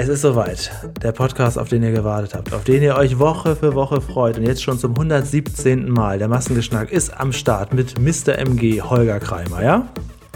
[0.00, 0.70] Es ist soweit.
[1.02, 4.38] Der Podcast, auf den ihr gewartet habt, auf den ihr euch Woche für Woche freut
[4.38, 5.90] und jetzt schon zum 117.
[5.90, 6.20] Mal.
[6.20, 8.38] Der Massengeschnack ist am Start mit Mr.
[8.38, 9.88] MG Holger Kreimer, ja?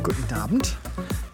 [0.02, 0.76] Guten Abend.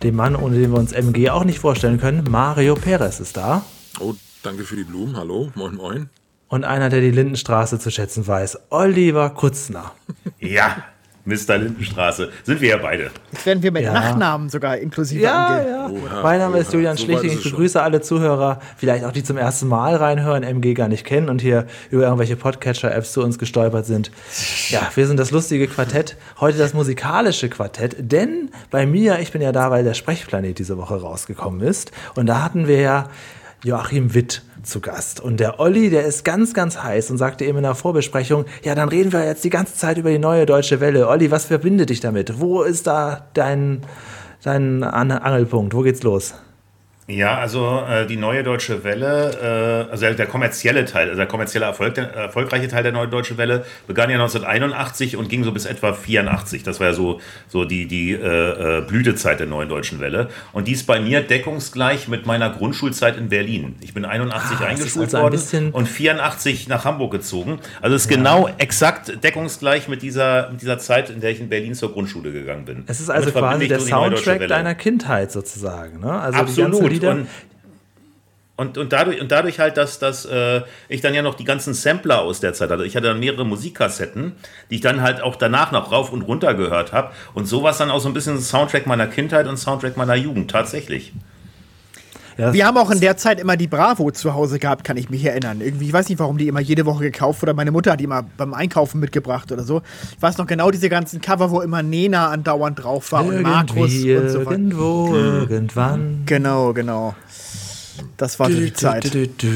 [0.02, 3.62] Dem Mann, ohne den wir uns MG auch nicht vorstellen können, Mario Perez ist da.
[3.98, 5.16] Oh, danke für die Blumen.
[5.16, 6.10] Hallo, moin, moin.
[6.48, 9.92] Und einer, der die Lindenstraße zu schätzen weiß, Oliver Kutzner.
[10.38, 10.84] Ja,
[11.28, 11.58] Mr.
[11.58, 12.30] Lindenstraße.
[12.44, 13.10] Sind wir ja beide.
[13.32, 13.92] Jetzt werden wir mit Ja.
[13.92, 15.72] Nachnamen sogar inklusive Ja, angehen.
[15.72, 15.86] ja.
[15.88, 16.22] Oh, ja.
[16.22, 16.72] Mein Name Oh, ist.
[16.72, 17.30] Julian So Schlichting.
[17.30, 21.28] Ich begrüße alle Zuhörer, vielleicht auch die zum ersten Mal reinhören, MG gar nicht kennen
[21.28, 24.10] und hier über irgendwelche Podcatcher-Apps zu uns gestolpert sind.
[24.70, 29.42] Ja, wir sind das lustige Quartett, heute das musikalische Quartett, denn bei mir, ich bin
[29.42, 33.08] ja da, weil der Sprechplanet diese Woche rausgekommen ist und da hatten wir ja
[33.64, 35.20] Joachim Witt zu Gast.
[35.20, 38.74] Und der Olli, der ist ganz, ganz heiß und sagte eben in der Vorbesprechung, ja,
[38.74, 41.08] dann reden wir jetzt die ganze Zeit über die neue Deutsche Welle.
[41.08, 42.40] Olli, was verbindet dich damit?
[42.40, 43.82] Wo ist da dein,
[44.42, 45.74] dein An Angelpunkt?
[45.74, 46.34] Wo geht's los?
[47.10, 51.26] Ja, also äh, die neue Deutsche Welle, äh, also der, der kommerzielle Teil, also der
[51.26, 55.50] kommerzielle Erfolg, der erfolgreiche Teil der neuen Deutsche Welle begann ja 1981 und ging so
[55.52, 56.64] bis etwa 84.
[56.64, 60.28] Das war ja so, so die, die äh, äh, Blütezeit der neuen Deutschen Welle.
[60.52, 63.76] Und die ist bei mir deckungsgleich mit meiner Grundschulzeit in Berlin.
[63.80, 67.58] Ich bin 81 Ah, eingeschult also ein worden bisschen- und 84 nach Hamburg gezogen.
[67.80, 71.48] Also es ist genau exakt deckungsgleich mit dieser, mit dieser Zeit, in der ich in
[71.48, 72.84] Berlin zur Grundschule gegangen bin.
[72.86, 76.00] Es ist also Damit quasi der Soundtrack deiner Kindheit sozusagen.
[76.00, 76.12] Ne?
[76.12, 76.97] Also Absolut.
[77.00, 77.10] Lieder.
[77.10, 77.28] Und,
[78.56, 81.74] und, und, dadurch, und dadurch halt, dass, dass äh, ich dann ja noch die ganzen
[81.74, 82.84] Sampler aus der Zeit hatte.
[82.84, 84.32] Ich hatte dann mehrere Musikkassetten,
[84.68, 87.12] die ich dann halt auch danach noch rauf und runter gehört habe.
[87.34, 91.12] Und sowas dann auch so ein bisschen Soundtrack meiner Kindheit und Soundtrack meiner Jugend, tatsächlich.
[92.38, 95.10] Ja, Wir haben auch in der Zeit immer die Bravo zu Hause gehabt, kann ich
[95.10, 95.60] mich erinnern.
[95.60, 97.52] Irgendwie, ich weiß nicht, warum die immer jede Woche gekauft wurde.
[97.52, 99.82] Meine Mutter hat die immer beim Einkaufen mitgebracht oder so.
[100.16, 103.92] Ich weiß noch genau diese ganzen Cover, wo immer Nena andauernd drauf war und Markus
[103.92, 104.50] irgendwie, und so weiter.
[104.52, 106.22] irgendwo, irgendwann.
[106.26, 107.14] Genau, genau.
[108.16, 109.04] Das war so die Zeit.
[109.12, 109.48] Du, du, du.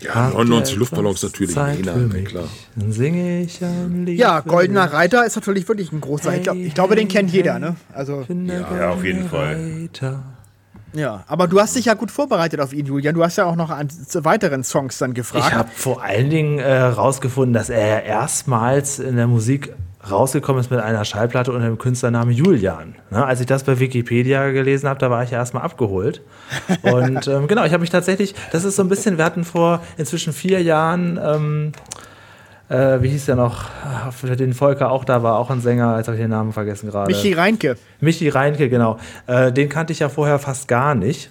[0.00, 1.54] Ja, Habt ihr 99 Luftballons natürlich.
[1.54, 2.24] Zeit Nena, für na mich?
[2.26, 2.44] klar.
[2.76, 4.18] Dann singe ich ein Lied.
[4.18, 4.92] Ja, Goldener.
[4.92, 6.36] Reiter ist natürlich wirklich ein großer.
[6.36, 7.76] Ich, glaub, ich glaube, den kennt jeder, ne?
[7.92, 10.22] Also, der Ja, auf jeden goldene Reiter.
[10.94, 11.24] Ja.
[11.26, 13.14] Aber du hast dich ja gut vorbereitet auf ihn, Julian.
[13.14, 15.46] Du hast ja auch noch an weiteren Songs dann gefragt.
[15.48, 19.72] Ich habe vor allen Dingen äh, rausgefunden, dass er ja erstmals in der Musik
[20.10, 22.94] rausgekommen ist mit einer Schallplatte unter dem Künstlernamen Julian.
[23.10, 26.22] Ne, als ich das bei Wikipedia gelesen habe, da war ich ja erstmal abgeholt.
[26.82, 29.80] Und ähm, genau, ich habe mich tatsächlich, das ist so ein bisschen, wir hatten vor
[29.96, 31.72] inzwischen vier Jahren, ähm,
[32.68, 33.64] äh, wie hieß der noch,
[34.12, 36.90] für den Volker auch da war, auch ein Sänger, jetzt habe ich den Namen vergessen
[36.90, 37.12] gerade.
[37.12, 37.76] Michi Reinke.
[38.00, 38.98] Michi Reinke, genau.
[39.26, 41.30] Äh, den kannte ich ja vorher fast gar nicht.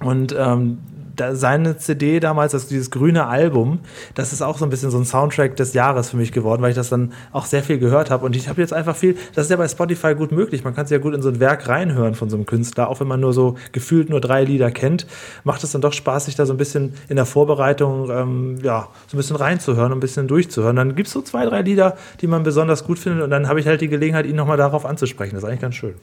[0.00, 0.78] Und ähm,
[1.16, 3.80] da, seine CD damals, das, dieses grüne Album,
[4.14, 6.70] das ist auch so ein bisschen so ein Soundtrack des Jahres für mich geworden, weil
[6.70, 8.24] ich das dann auch sehr viel gehört habe.
[8.24, 10.64] Und ich habe jetzt einfach viel, das ist ja bei Spotify gut möglich.
[10.64, 13.00] Man kann sich ja gut in so ein Werk reinhören von so einem Künstler, auch
[13.00, 15.06] wenn man nur so gefühlt nur drei Lieder kennt,
[15.44, 18.88] macht es dann doch Spaß, sich da so ein bisschen in der Vorbereitung, ähm, ja,
[19.08, 20.76] so ein bisschen reinzuhören ein bisschen durchzuhören.
[20.76, 23.60] Dann gibt es so zwei, drei Lieder, die man besonders gut findet und dann habe
[23.60, 25.34] ich halt die Gelegenheit, ihn nochmal darauf anzusprechen.
[25.34, 25.94] Das ist eigentlich ganz schön.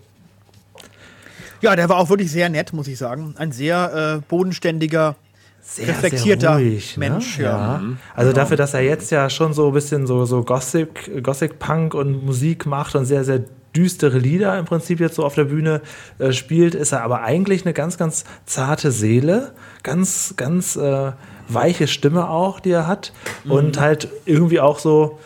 [1.64, 3.36] Ja, der war auch wirklich sehr nett, muss ich sagen.
[3.38, 5.16] Ein sehr äh, bodenständiger,
[5.78, 6.60] reflektierter
[6.98, 7.38] Mensch.
[7.38, 7.44] Ne?
[7.46, 7.82] Ja.
[8.16, 11.94] Also dafür, dass er jetzt ja schon so ein bisschen so, so Gothic, Gothic Punk
[11.94, 15.82] und Musik macht und sehr, sehr düstere Lieder im Prinzip jetzt so auf der Bühne
[16.20, 19.54] äh, spielt, ist er aber eigentlich eine ganz, ganz zarte Seele,
[19.84, 21.14] ganz, ganz äh,
[21.48, 23.14] weiche Stimme auch, die er hat
[23.46, 25.18] und halt irgendwie auch so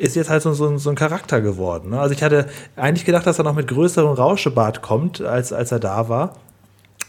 [0.00, 1.90] ist jetzt halt so, so, so ein Charakter geworden.
[1.90, 2.00] Ne?
[2.00, 2.46] Also ich hatte
[2.76, 6.36] eigentlich gedacht, dass er noch mit größerem Rauschebart kommt, als, als er da war.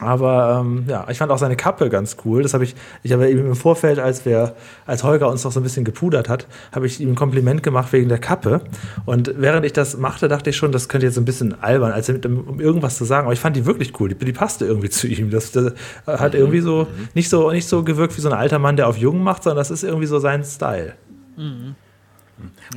[0.02, 2.42] Aber ähm, ja, ich fand auch seine Kappe ganz cool.
[2.42, 4.56] Das habe ich, ich habe ihm im Vorfeld, als wir,
[4.88, 7.94] als Holger uns noch so ein bisschen gepudert hat, habe ich ihm ein Kompliment gemacht
[7.94, 8.62] wegen der Kappe.
[9.06, 12.08] Und während ich das machte, dachte ich schon, das könnte jetzt ein bisschen albern, als
[12.08, 13.26] mit, um irgendwas zu sagen.
[13.26, 14.10] Aber ich fand die wirklich cool.
[14.10, 15.30] Die, die passte irgendwie zu ihm.
[15.30, 15.74] Das, das
[16.08, 18.98] hat irgendwie so nicht so nicht so gewirkt wie so ein alter Mann, der auf
[18.98, 20.94] jung macht, sondern das ist irgendwie so sein Style.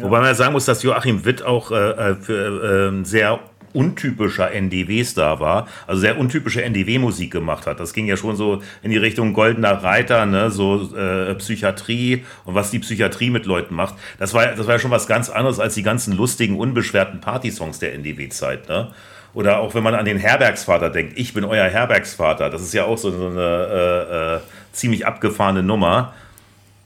[0.01, 3.41] Wobei man sagen muss, dass Joachim Witt auch äh, äh, für, äh, sehr
[3.75, 7.81] untypischer NDW-Star war, also sehr untypische NDW-Musik gemacht hat.
[7.81, 12.55] Das ging ja schon so in die Richtung Goldener Reiter, ne, so äh, Psychiatrie und
[12.55, 13.95] was die Psychiatrie mit Leuten macht.
[14.19, 17.81] Das war, das war ja schon was ganz anderes als die ganzen lustigen, unbeschwerten Partysongs
[17.81, 18.69] der NDW-Zeit.
[18.69, 18.93] Ne?
[19.35, 22.85] Oder auch wenn man an den Herbergsvater denkt, ich bin euer Herbergsvater, das ist ja
[22.85, 24.41] auch so, so eine äh, äh,
[24.73, 26.15] ziemlich abgefahrene Nummer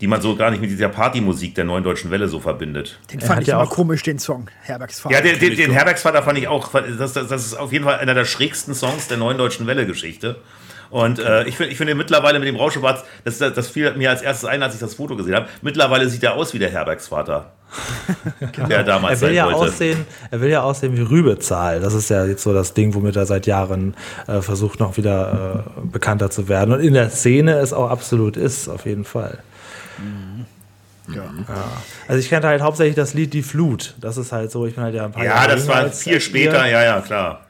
[0.00, 2.98] die man so gar nicht mit dieser Partymusik der neuen deutschen Welle so verbindet.
[3.12, 5.14] Den fand ich ja immer auch- komisch, den Song, Herbergsvater.
[5.14, 7.98] Ja, den, den, den Herbergsvater fand ich auch, das, das, das ist auf jeden Fall
[7.98, 10.36] einer der schrägsten Songs der neuen deutschen Welle-Geschichte.
[10.90, 14.22] Und äh, ich finde ich finde mittlerweile mit dem Rauschebart, das, das, fiel mir als
[14.22, 17.52] erstes ein, als ich das Foto gesehen habe, mittlerweile sieht er aus wie der Herbergsvater.
[18.70, 19.58] der damals Er will, sein ja wollte.
[19.72, 21.80] aussehen, er will ja aussehen wie Rübezahl.
[21.80, 23.94] Das ist ja jetzt so das Ding, womit er seit Jahren
[24.26, 26.72] äh, versucht, noch wieder äh, bekannter zu werden.
[26.72, 29.40] Und in der Szene es auch absolut ist, auf jeden Fall.
[31.08, 31.22] Ja.
[32.06, 33.94] Also ich kannte halt hauptsächlich das Lied Die Flut.
[34.00, 35.88] Das ist halt so, ich bin halt ja ein paar Ja, Jahre das jünger war
[35.90, 36.20] viel ihr.
[36.20, 37.44] später, ja, ja, klar.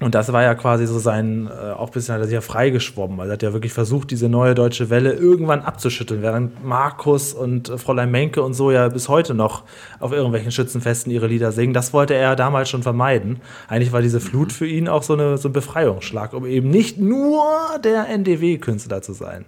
[0.00, 2.40] Und das war ja quasi so sein, äh, auch ein bisschen hat er sich ja
[2.40, 3.20] freigeschwommen.
[3.20, 7.68] Also er hat ja wirklich versucht, diese neue deutsche Welle irgendwann abzuschütteln, während Markus und
[7.68, 9.64] äh, Fräulein Menke und so ja bis heute noch
[9.98, 11.74] auf irgendwelchen Schützenfesten ihre Lieder singen.
[11.74, 13.40] Das wollte er damals schon vermeiden.
[13.68, 16.98] Eigentlich war diese Flut für ihn auch so, eine, so ein Befreiungsschlag, um eben nicht
[16.98, 17.44] nur
[17.84, 19.44] der NDW-Künstler zu sein.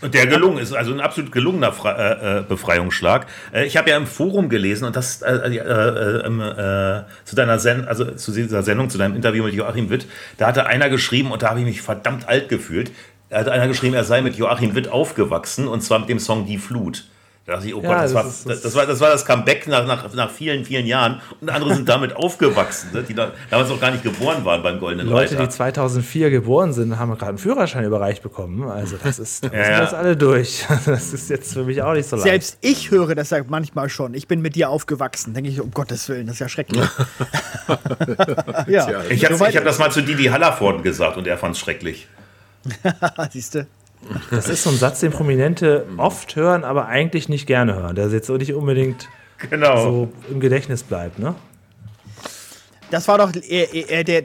[0.00, 3.26] Und der gelungen ist, also ein absolut gelungener Fre äh, äh, Befreiungsschlag.
[3.52, 7.88] Äh, ich habe ja im Forum gelesen und das äh, äh, äh, zu deiner Sendung,
[7.88, 10.06] also zu dieser Sendung, zu deinem Interview mit Joachim Witt,
[10.38, 12.92] da hatte einer geschrieben und da habe ich mich verdammt alt gefühlt.
[13.28, 16.46] Da hat einer geschrieben, er sei mit Joachim Witt aufgewachsen und zwar mit dem Song
[16.46, 17.04] Die Flut.
[17.46, 19.10] Da dachte ich, oh Ja, Gott, das, das war, ist- das, das, war, das war
[19.10, 23.14] das Comeback nach, nach, nach vielen, vielen Jahren und andere sind damit aufgewachsen, ne, die
[23.14, 25.44] da, damals noch gar nicht geboren waren beim Goldenen Leute, Reiter.
[25.46, 28.68] die 2004 geboren sind, haben gerade einen Führerschein überreicht bekommen.
[28.68, 29.82] Also das ist, da Ja, sind ja.
[29.84, 30.64] jetzt alle durch.
[30.86, 32.26] Das ist jetzt für mich auch nicht so leicht.
[32.28, 34.14] Selbst ich höre das ja manchmal schon.
[34.14, 35.32] Ich bin mit dir aufgewachsen.
[35.32, 36.82] Denke ich, um Gottes Willen, das ist ja schrecklich.
[38.66, 42.08] ja, Ich habe hab das mal zu Didi Hallervorden gesagt und er fand es schrecklich.
[43.30, 43.66] Siehst du?
[44.30, 47.94] Das ist so ein Satz, den Prominente oft hören, aber eigentlich nicht gerne hören.
[47.96, 49.08] Der jetzt so nicht unbedingt
[49.50, 49.82] Genau.
[49.82, 51.34] so im Gedächtnis bleibt, ne?
[52.90, 54.24] Das war doch äh, äh, der,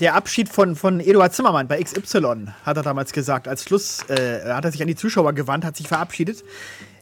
[0.00, 3.48] der Abschied von, von Eduard Zimmermann bei XY, hat er damals gesagt.
[3.48, 6.44] Als Schluss äh, hat er sich an die Zuschauer gewandt, hat sich verabschiedet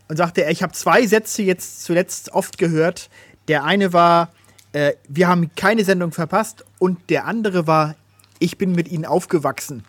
[0.08, 3.10] und sagte, ich habe zwei Sätze jetzt zuletzt oft gehört.
[3.48, 4.30] Der eine war,
[4.72, 7.94] äh, wir haben keine Sendung verpasst und der andere war,
[8.38, 9.84] ich bin mit ihnen aufgewachsen.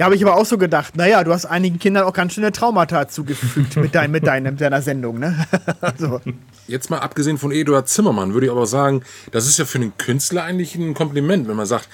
[0.00, 2.52] Da habe ich aber auch so gedacht, naja, du hast einigen Kindern auch ganz schöne
[2.52, 5.46] Traumata zugefügt mit, dein, mit deinem, deiner Sendung, ne?
[5.98, 6.22] so.
[6.66, 9.98] Jetzt mal abgesehen von Eduard Zimmermann, würde ich aber sagen, das ist ja für einen
[9.98, 11.86] Künstler eigentlich ein Kompliment, wenn man sagt,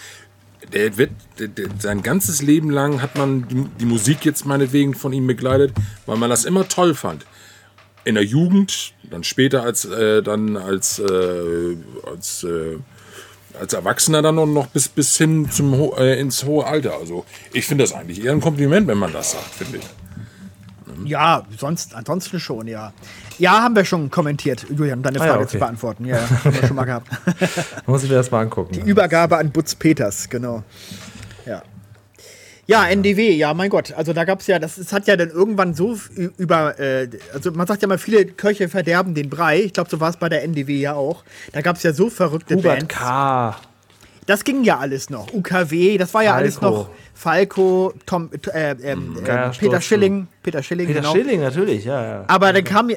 [0.72, 1.10] der wird
[1.40, 5.26] der, der, sein ganzes Leben lang hat man die, die Musik jetzt meinetwegen von ihm
[5.26, 5.72] begleitet,
[6.06, 7.26] weil man das immer toll fand.
[8.04, 11.76] In der Jugend, dann später als äh, dann als äh,
[12.08, 12.76] als äh,
[13.60, 16.94] als Erwachsener dann und noch bis bis hin zum äh, ins hohe Alter.
[16.94, 19.84] Also ich finde das eigentlich eher ein Kompliment, wenn man das sagt, finde ich.
[21.04, 22.92] Ja, sonst, ansonsten schon, ja.
[23.38, 25.50] Ja, haben wir schon kommentiert, Julian, um deine Ah Frage ja, okay.
[25.50, 26.04] zu beantworten.
[26.06, 27.08] Ja, ja, haben wir schon mal gehabt.
[27.86, 28.80] Muss ich mir das mal angucken.
[28.80, 30.62] Übergabe an Butz Peters, genau.
[31.44, 31.62] Ja.
[32.68, 33.92] Ja, NDW, ja, mein Gott.
[33.92, 35.96] Also da gab es ja, das, es hat ja dann irgendwann so
[36.36, 39.60] über, äh, also man sagt ja mal, viele Köche verderben den Brei.
[39.60, 41.22] Ich glaube, so war es bei der NDW ja auch.
[41.52, 42.94] Da gab es ja so verrückte Hubert Bands.
[42.94, 43.56] K.
[44.26, 45.32] Das ging ja alles noch.
[45.32, 46.76] UKW, das war ja alles Falco.
[46.78, 46.90] noch.
[47.14, 51.12] Falco, Tom, äh, äh, Geiersturz, Peter Schilling, Peter Schilling, Peter genau.
[51.12, 52.24] Schilling, natürlich, ja, ja.
[52.26, 52.96] Aber dann kam ja,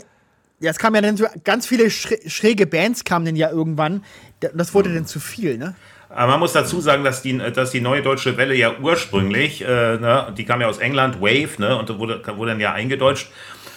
[0.59, 4.03] ja, es kam ja dann so ganz viele schrä- schräge Bands kamen dann ja irgendwann.
[4.39, 5.75] Da- Das wurde dann zu viel, ne?
[6.09, 9.97] Aber man muss dazu sagen, dass die, dass die neue deutsche Welle ja ursprünglich, äh,
[9.97, 13.27] ne, die kam ja aus England, Wave, ne, und wurde, wurde dann ja eingedeutscht.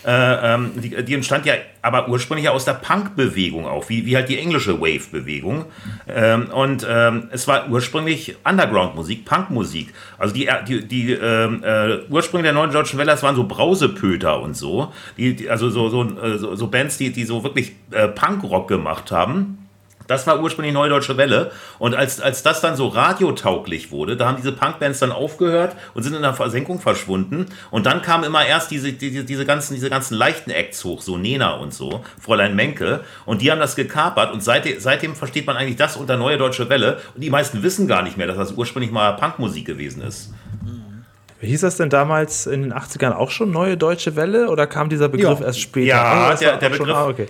[0.04, 4.16] Äh, ähm, die, die entstand ja aber ursprünglich ja aus der Punk-Bewegung auch, wie, wie
[4.16, 5.66] halt die englische Wave-Bewegung.
[6.08, 9.94] Ähm, und ähm, es war ursprünglich Underground-Musik, Punk-Musik.
[10.18, 14.40] Also die, die, die ähm, äh, Ursprünge der neuen deutschen Welle, das waren so Brausepöter
[14.40, 14.92] und so.
[15.16, 18.66] Die, die, also so, so, äh, so, so Bands, die, die so wirklich äh, Punk-Rock
[18.66, 19.61] gemacht haben.
[20.06, 21.52] Das war ursprünglich Neue Deutsche Welle.
[21.78, 26.02] Und als, als das dann so radiotauglich wurde, da haben diese Punkbands dann aufgehört und
[26.02, 27.46] sind in der Versenkung verschwunden.
[27.70, 31.16] Und dann kamen immer erst diese, diese, diese, ganzen, diese ganzen leichten Acts hoch, so
[31.16, 33.00] Nena und so, Fräulein Menke.
[33.26, 34.32] Und die haben das gekapert.
[34.32, 36.98] Und seitdem, seitdem versteht man eigentlich das unter Neue Deutsche Welle.
[37.14, 40.32] Und die meisten wissen gar nicht mehr, dass das ursprünglich mal Punkmusik gewesen ist.
[41.40, 45.08] Hieß das denn damals in den 80ern auch schon Neue Deutsche Welle oder kam dieser
[45.08, 45.46] Begriff Ja.
[45.46, 45.86] erst später?
[45.88, 47.26] Ja, Oh, der- der auch schon- Begriff- ah, okay.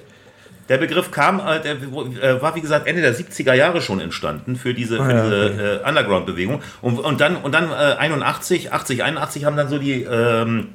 [0.68, 4.56] Der Begriff kam, äh, der äh, war wie gesagt Ende der 70er Jahre schon entstanden
[4.56, 6.62] für diese, Ah, ja, diese äh, Underground-Bewegung.
[6.80, 10.68] Und, und dann, und dann äh, 81, 80, 81 haben dann so die, ähm,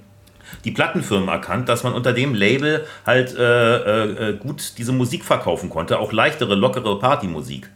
[0.65, 5.69] die Plattenfirmen erkannt, dass man unter dem Label halt äh, äh, gut diese Musik verkaufen
[5.69, 7.69] konnte, auch leichtere, lockere Partymusik.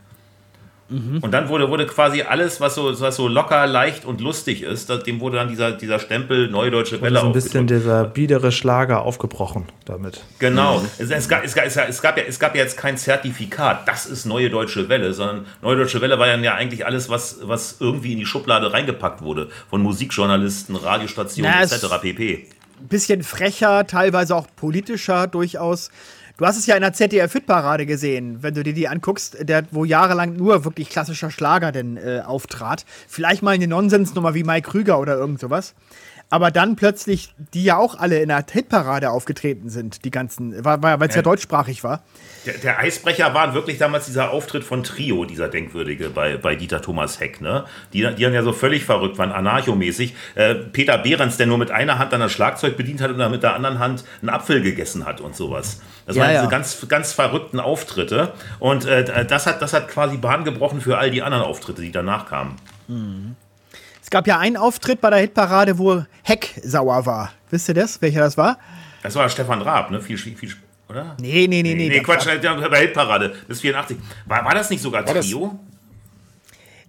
[0.91, 4.89] Und dann wurde, wurde quasi alles, was so, was so locker, leicht und lustig ist,
[5.07, 9.01] dem wurde dann dieser, dieser Stempel Neue Deutsche Welle So ein bisschen dieser biedere Schlager
[9.01, 10.21] aufgebrochen damit.
[10.39, 10.81] Genau.
[10.99, 12.97] Es, es, gab, es, gab, es, gab, es, gab ja, es gab ja jetzt kein
[12.97, 17.07] Zertifikat, das ist Neue Deutsche Welle, sondern Neue Deutsche Welle war dann ja eigentlich alles,
[17.09, 19.47] was, was irgendwie in die Schublade reingepackt wurde.
[19.69, 22.01] Von Musikjournalisten, Radiostationen Na, etc.
[22.01, 22.47] pp.
[22.89, 25.89] Bisschen frecher, teilweise auch politischer durchaus.
[26.41, 29.85] Du hast es ja in der ZDF-Hitparade gesehen, wenn du dir die anguckst, der, wo
[29.85, 32.83] jahrelang nur wirklich klassischer Schlager denn äh, auftrat.
[33.07, 35.75] Vielleicht mal eine Nonsensnummer wie Mike Krüger oder irgend sowas.
[36.31, 40.79] Aber dann plötzlich die ja auch alle in der Hitparade aufgetreten sind, die ganzen, weil
[41.01, 41.17] es ja.
[41.17, 42.03] ja deutschsprachig war.
[42.45, 46.81] Der, der, Eisbrecher war wirklich damals dieser Auftritt von Trio, dieser denkwürdige bei, bei Dieter
[46.81, 47.65] Thomas Heck, ne?
[47.93, 50.15] Die, die dann ja so völlig verrückt waren, anarchomäßig.
[50.35, 53.29] Äh, Peter Behrens, der nur mit einer Hand dann das Schlagzeug bedient hat und dann
[53.29, 55.81] mit der anderen Hand einen Apfel gegessen hat und sowas.
[56.05, 56.49] Das ja, waren diese ja.
[56.49, 58.31] ganz, ganz verrückten Auftritte.
[58.59, 61.91] Und äh, das, hat, das hat quasi Bahn gebrochen für all die anderen Auftritte, die
[61.91, 62.55] danach kamen.
[62.87, 63.35] Mhm.
[64.11, 67.31] Es gab ja einen Auftritt bei der Hitparade, wo Heck sauer war.
[67.49, 68.01] Wisst ihr das?
[68.01, 68.59] Welcher das war?
[69.03, 70.01] Das war Stefan Raab, ne?
[70.01, 70.53] Viel, viel,
[70.89, 71.15] oder?
[71.17, 71.87] Nee, nee, nee, nee.
[71.87, 73.95] Nee, Quatsch, bei der Hitparade bis 84.
[74.25, 75.57] War, war das nicht sogar war Trio?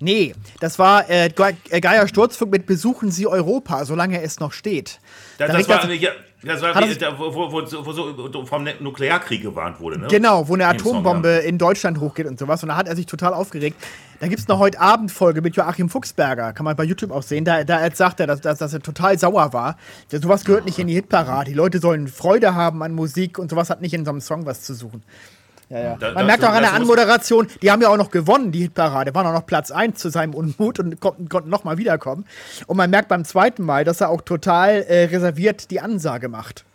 [0.00, 4.99] Nee, das war äh, Geier Sturzfunk mit Besuchen Sie Europa, solange es noch steht.
[5.38, 6.11] Da, das, war, das, ja,
[6.44, 10.00] das war wie, da, wo, wo, wo, so vom Nuklearkrieg gewarnt wurde.
[10.00, 10.08] Ne?
[10.08, 11.49] Genau, wo eine Atombombe Song, ja.
[11.49, 12.62] in Deutschland hochgeht und sowas.
[12.62, 13.76] Und da hat er sich total aufgeregt.
[14.18, 17.44] Da gibt es eine heute Abend-Folge mit Joachim Fuchsberger, kann man bei YouTube auch sehen.
[17.44, 19.76] Da, da sagt er, dass, dass, dass, er total sauer war.
[20.08, 21.50] Sowas gehört nicht in die Hitparade.
[21.50, 24.44] Die Leute sollen Freude haben an Musik und sowas hat nicht in so einem Song
[24.44, 25.02] was zu suchen.
[25.73, 25.97] Ja, ja.
[25.99, 29.14] Da, Man merkt auch an der Anmoderation, die haben ja auch noch gewonnen, die Hitparade,
[29.14, 32.26] waren auch noch Platz 1 zu seinem Unmut und konnten, konnten nochmal wiederkommen.
[32.67, 36.67] Und man merkt beim zweiten Mal, dass er auch total äh, reserviert die Ansage macht.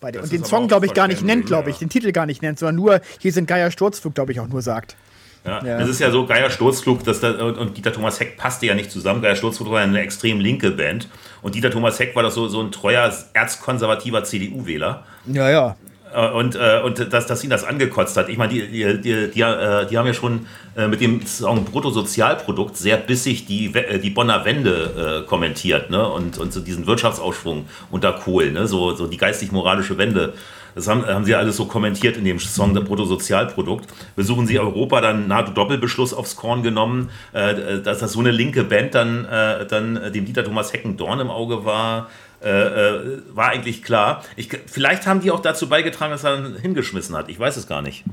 [0.00, 2.58] und den Song, glaube ich, gar nicht nennt, glaube ich, den Titel gar nicht nennt,
[2.58, 4.96] sondern nur, hier sind Geier Sturzflug, glaube ich, auch nur sagt.
[5.44, 5.78] Ja, ja.
[5.78, 8.90] Das ist ja so, Geier Sturzflug das, das, und Dieter Thomas Heck passte ja nicht
[8.90, 9.20] zusammen.
[9.20, 11.08] Geier Sturzflug war eine extrem linke Band.
[11.42, 15.04] Und Dieter Thomas Heck war doch so, so ein treuer, erzkonservativer CDU-Wähler.
[15.26, 15.76] Ja, ja.
[16.12, 18.28] Äh, und, äh, und dass, dass ihn das angekotzt hat.
[18.28, 22.96] Ich meine, die, die, die, die, äh, haben ja schon mit dem Song Bruttosozialprodukt sehr
[22.96, 23.70] bissig die,
[24.02, 26.08] die Bonner Wende kommentiert ne?
[26.08, 28.66] und, und so diesen Wirtschaftsausschwung unter Kohl, ne?
[28.66, 30.32] so, so die geistig-moralische Wende.
[30.74, 33.84] Das haben, haben sie alles so kommentiert in dem Song der Bruttosozialprodukt.
[34.16, 39.26] Besuchen sie Europa, dann NATO-Doppelbeschluss aufs Korn genommen, dass das so eine linke Band dann,
[39.68, 42.08] dann dem Dieter Thomas Hecken Dorn im Auge war.
[42.42, 44.24] Äh, äh, war eigentlich klar.
[44.34, 47.28] Ich, vielleicht haben die auch dazu beigetragen, dass er dann hingeschmissen hat.
[47.28, 48.04] Ich weiß es gar nicht.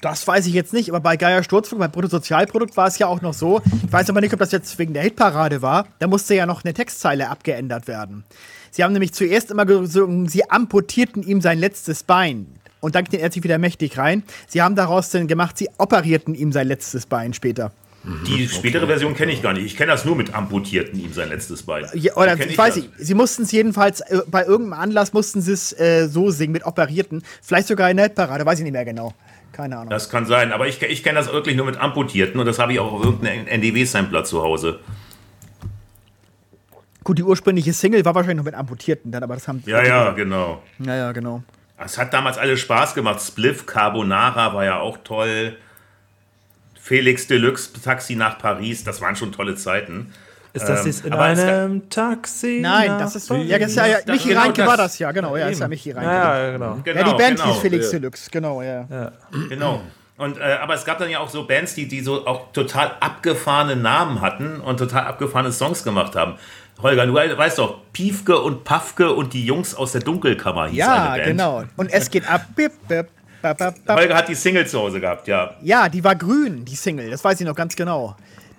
[0.00, 3.20] Das weiß ich jetzt nicht, aber bei Geier Sturzflug, beim Bruttosozialprodukt war es ja auch
[3.20, 3.60] noch so.
[3.86, 5.86] Ich weiß aber nicht, ob das jetzt wegen der Hitparade war.
[5.98, 8.24] Da musste ja noch eine Textzeile abgeändert werden.
[8.70, 12.46] Sie haben nämlich zuerst immer gesungen, sie amputierten ihm sein letztes Bein.
[12.80, 14.22] Und dann ging er sich wieder mächtig rein.
[14.46, 17.72] Sie haben daraus dann gemacht, sie operierten ihm sein letztes Bein später.
[18.26, 18.92] Die spätere okay.
[18.92, 19.64] Version kenne ich gar nicht.
[19.64, 21.86] Ich kenne das nur mit amputierten ihm sein letztes Bein.
[21.94, 25.52] Ja, oder ich weiß ich, sie mussten es jedenfalls, äh, bei irgendeinem Anlass mussten sie
[25.52, 27.22] es äh, so singen, mit operierten.
[27.40, 29.14] Vielleicht sogar in der Parade, weiß ich nicht mehr genau.
[29.52, 29.90] Keine Ahnung.
[29.90, 32.74] Das kann sein, aber ich, ich kenne das wirklich nur mit amputierten und das habe
[32.74, 34.80] ich auch auf irgendeinem NDW-Sampler zu Hause.
[37.04, 39.62] Gut, die ursprüngliche Single war wahrscheinlich noch mit amputierten dann, aber das haben.
[39.64, 40.62] Ja, ja, genau.
[40.78, 41.42] Ja, ja, genau.
[41.78, 43.20] Es hat damals alles Spaß gemacht.
[43.22, 45.56] Spliff, Carbonara war ja auch toll.
[46.84, 50.12] Felix Deluxe Taxi nach Paris, das waren schon tolle Zeiten.
[50.52, 52.58] Ist das jetzt in ähm, einem Taxi?
[52.60, 55.34] Nein, das ist, ja, das ist ja, ja Michi genau Reinke war das ja, genau,
[55.34, 56.10] ja, ist ja Michi Reinke.
[56.10, 56.78] Ja, ja, genau.
[56.84, 57.00] genau.
[57.00, 57.52] Ja, die Band genau.
[57.52, 58.86] hieß Felix Deluxe, genau, ja.
[58.90, 59.12] ja.
[59.48, 59.80] Genau.
[60.18, 62.92] Und, äh, aber es gab dann ja auch so Bands, die, die so auch total
[63.00, 66.34] abgefahrene Namen hatten und total abgefahrene Songs gemacht haben.
[66.82, 70.92] Holger, du weißt doch, Piefke und Pafke und die Jungs aus der Dunkelkammer hieß ja,
[70.92, 71.18] eine Band.
[71.18, 71.64] Ja, genau.
[71.78, 72.42] Und es geht ab.
[72.54, 73.06] Bip, bip,
[73.88, 75.54] Holger hat die Single zu Hause gehabt, ja.
[75.62, 77.10] Ja, die war grün, die Single.
[77.10, 78.16] Das weiß ich noch ganz genau.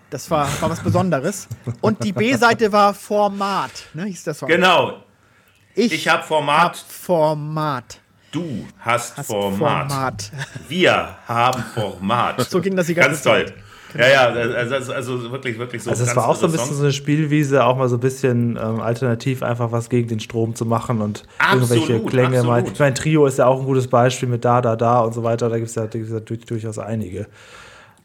[0.10, 1.48] Das war, war was Besonderes.
[1.82, 4.48] Und die B-Seite war Format, ne, hieß der Song.
[4.48, 5.04] Genau.
[5.74, 6.77] Ich, ich habe Format.
[6.77, 8.00] Hab Format.
[8.32, 9.92] Du hast, hast Format.
[9.92, 10.32] Format.
[10.68, 12.42] Wir haben Format.
[12.50, 13.48] So ging das die ganze Ganz Zeit.
[13.48, 13.63] toll.
[13.98, 15.90] Ja, ja, also, also wirklich, wirklich so.
[15.90, 16.78] Also es war auch so ein bisschen Songs.
[16.80, 20.54] so eine Spielwiese, auch mal so ein bisschen ähm, alternativ einfach was gegen den Strom
[20.56, 22.48] zu machen und absolut, irgendwelche Klänge absolut.
[22.48, 22.72] mal.
[22.72, 25.24] Ich meine, Trio ist ja auch ein gutes Beispiel mit da, da, da und so
[25.24, 25.50] weiter.
[25.50, 27.28] Da gibt es ja, ja durchaus einige.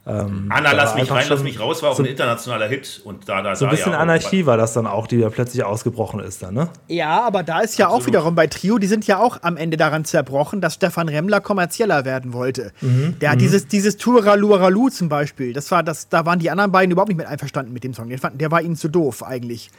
[0.07, 3.02] Ähm, Anna, lass mich rein, lass mich raus, war auch so ein internationaler Hit.
[3.04, 5.62] Und da, da, so ein bisschen ja Anarchie war das dann auch, die ja plötzlich
[5.62, 6.71] ausgebrochen ist dann, ne?
[6.88, 8.02] Ja, aber da ist ja Absolut.
[8.02, 11.40] auch wiederum bei Trio, die sind ja auch am Ende daran zerbrochen, dass Stefan Remmler
[11.40, 12.73] kommerzieller werden wollte.
[12.80, 13.19] Mhm.
[13.21, 13.40] Der hat mhm.
[13.40, 17.19] dieses, dieses Turaluralu zum Beispiel, das war, das, da waren die anderen beiden überhaupt nicht
[17.19, 18.11] mit einverstanden mit dem Song.
[18.16, 19.71] Fanden, der war ihnen zu doof eigentlich.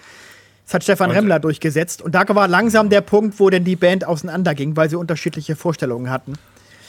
[0.66, 2.02] Das hat Stefan und, Remmler durchgesetzt.
[2.02, 6.10] Und da war langsam der Punkt, wo denn die Band auseinanderging, weil sie unterschiedliche Vorstellungen
[6.10, 6.36] hatten.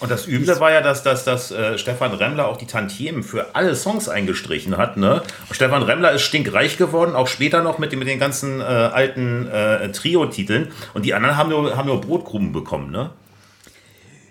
[0.02, 3.54] Und das Üble war ja, dass, dass, dass äh, Stefan Remmler auch die Tantiemen für
[3.54, 4.96] alle Songs eingestrichen hat.
[4.96, 5.22] Ne?
[5.52, 9.46] Stefan Remmler ist stinkreich geworden, auch später noch mit, den, mit den ganzen äh, alten
[9.46, 10.72] äh, Trio-Titeln.
[10.92, 13.10] Und die anderen haben nur, haben nur Brotkrumen bekommen, ne?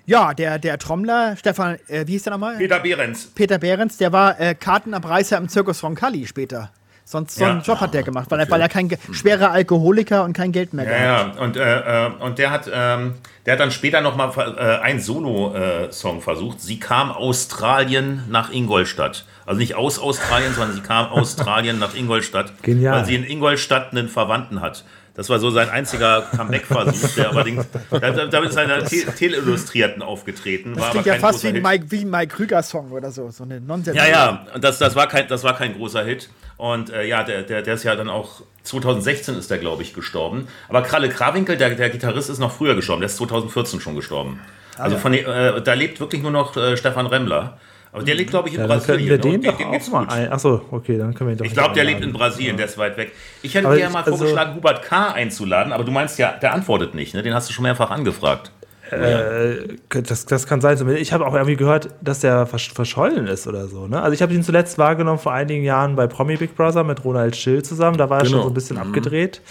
[0.06, 2.58] Ja, der, der Trommler, Stefan, äh, wie hieß der nochmal?
[2.58, 3.28] Peter Behrens.
[3.34, 6.74] Peter Behrens, der war äh, Kartenabreißer im Zirkus von Kali später.
[7.04, 10.34] Sonst so einen Job hat der gemacht, weil er, weil er kein schwerer Alkoholiker und
[10.34, 11.36] kein Geld mehr ja, gehabt.
[11.36, 13.16] Ja, und, äh, äh, und der hat, ähm,
[13.46, 16.62] der hat dann später noch mal äh, einen Solo-Song äh, versucht.
[16.62, 19.26] Sie kam Australien nach Ingolstadt.
[19.46, 22.54] Also nicht aus Australien, sondern sie kam Australien nach Ingolstadt.
[22.62, 23.00] Genial.
[23.00, 24.86] Weil sie in Ingolstadt einen Verwandten hat.
[25.14, 30.74] Das war so sein einziger Comeback-Versuch, der allerdings, damit ist einer Te Teleillustrierten aufgetreten.
[30.74, 31.62] Das war klingt aber ja fast wie ein.
[31.62, 33.30] Mike, wie ein Mike Krüger-Song oder so.
[33.30, 33.98] So eine Nonsens.
[33.98, 36.30] Ja, ja, und das, das, war kein, das war kein großer Hit.
[36.56, 39.94] Und äh, ja, der, der, der ist ja dann auch, 2016 ist der, glaube ich,
[39.94, 40.48] gestorben.
[40.70, 43.02] Aber Kralle Krawinkel, der, der Gitarrist, ist noch früher gestorben.
[43.02, 44.40] Der ist 2014 schon gestorben.
[44.78, 47.58] Also von, den- äh, da lebt wirklich nur noch äh, Stefan Remmler.
[47.94, 49.00] Aber der lebt, glaube ich, in Ja, dann Brasilien.
[49.22, 50.32] können wir den und doch geht's auch mal ein.
[50.32, 52.14] Achso, okay, dann können wir ihn doch Ich glaube, der lebt in.
[52.14, 53.12] Brasilien, der ist weit weg.
[53.42, 55.12] Ich hätte Aber dir ich- mal also- vorgeschlagen, Hubert K.
[55.12, 57.22] einzuladen, aber du meinst ja, der antwortet nicht, ne?
[57.22, 58.52] Den hast du schon mehrfach angefragt.
[58.92, 60.78] Äh, das, das kann sein.
[60.98, 63.88] Ich habe auch irgendwie gehört, dass der versch verschollen ist oder so.
[63.88, 64.02] Ne?
[64.02, 67.36] Also ich habe ihn zuletzt wahrgenommen vor einigen Jahren bei Promi Big Brother mit Ronald
[67.38, 67.98] Schill zusammen.
[67.98, 68.44] Da war er schon Genau.
[68.44, 69.42] so ein bisschen abgedreht.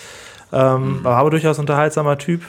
[0.53, 2.43] Ähm, War aber durchaus unterhaltsamer Typ.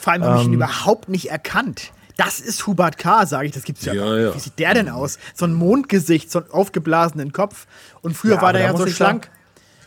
[0.00, 0.54] Vor allem habe ich ihn Ähm.
[0.60, 1.90] überhaupt nicht erkannt.
[2.16, 4.24] Das ist Hubert K., sage ich, das gibt's ja, Ja, nicht.
[4.24, 4.34] ja.
[4.34, 5.18] Wie sieht der denn aus?
[5.34, 7.66] So ein Mondgesicht, so einen aufgeblasenen Kopf.
[8.00, 9.28] Und früher Ja, war der ja so schlank.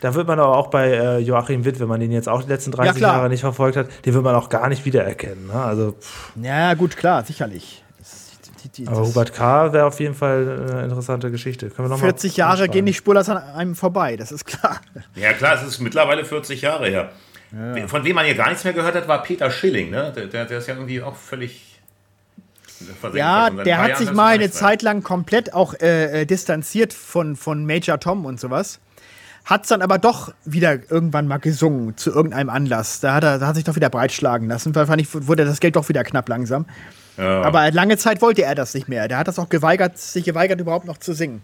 [0.01, 2.47] Da wird man aber auch bei äh, Joachim Witt, wenn man den jetzt auch die
[2.49, 3.15] letzten 30 klar.
[3.17, 5.47] Jahre nicht verfolgt hat, den wird man auch gar nicht wiedererkennen.
[5.47, 5.53] Ne?
[5.53, 7.83] Also, pff, Ja, gut, klar, sicherlich.
[7.97, 8.27] Das,
[8.63, 9.73] die, die, aber Hubert K.
[9.73, 11.69] wäre auf jeden Fall eine interessante Geschichte.
[11.69, 12.71] Können wir noch 40 mal Jahre anschreiben.
[12.73, 14.79] gehen die Spurlers an einem vorbei, das ist klar.
[15.15, 17.09] Ja, klar, es ist mittlerweile 40 Jahre her.
[17.87, 20.13] Von wem man hier gar nichts mehr gehört hat, war Peter Schilling, ne?
[20.15, 21.68] Der, der, der ist ja irgendwie auch völlig.
[23.13, 24.51] Ja, der hat sich mal eine.
[24.51, 28.79] Zeit lang komplett auch äh, äh, distanziert von, von Major Tom und sowas.
[29.45, 32.99] Hat es dann aber doch wieder irgendwann mal gesungen zu irgendeinem Anlass.
[32.99, 34.75] Da hat er da hat sich doch wieder breitschlagen lassen.
[34.75, 36.65] Wahrscheinlich wurde das Geld doch wieder knapp langsam.
[37.17, 39.07] Aber lange Zeit wollte er das nicht mehr.
[39.09, 41.41] Der hat das auch geweigert, sich geweigert, überhaupt noch zu singen.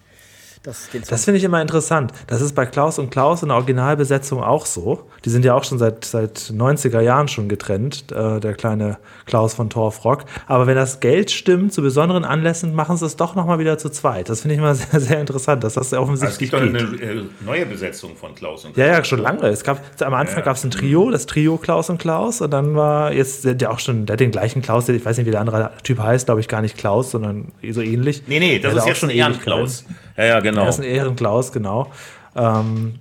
[0.65, 0.89] Das.
[1.09, 2.11] Das finde ich immer interessant.
[2.27, 5.07] Das ist bei Klaus und Klaus in der Originalbesetzung auch so.
[5.23, 9.53] Die sind ja auch schon seit, seit 90er Jahren schon getrennt, äh, der kleine Klaus
[9.53, 10.25] von Torfrock.
[10.47, 13.89] Aber wenn das Geld stimmt, zu besonderen Anlässen, machen sie es doch nochmal wieder zu
[13.89, 14.29] zweit.
[14.29, 16.79] Das finde ich immer sehr, sehr interessant, dass das Also es offensichtlich gibt doch eine
[16.79, 19.47] äh, neue Besetzung von Klaus und Ja, ja, schon lange.
[19.47, 22.41] Es gab, am Anfang gab es ein Trio, das Trio Klaus und Klaus.
[22.41, 25.27] Und dann war jetzt ja auch schon, der hat den gleichen Klaus, ich weiß nicht,
[25.27, 28.23] wie der andere Typ heißt, glaube ich gar nicht Klaus, sondern so ähnlich.
[28.27, 29.81] Nee, nee, das Der ist auch schon schon Ehrenklaus.
[29.81, 30.05] Ewigkeiten.
[30.17, 30.54] Ja, ja, genau.
[30.63, 31.91] Das ist ein Ehrenklaus, genau.
[32.35, 32.95] Ähm,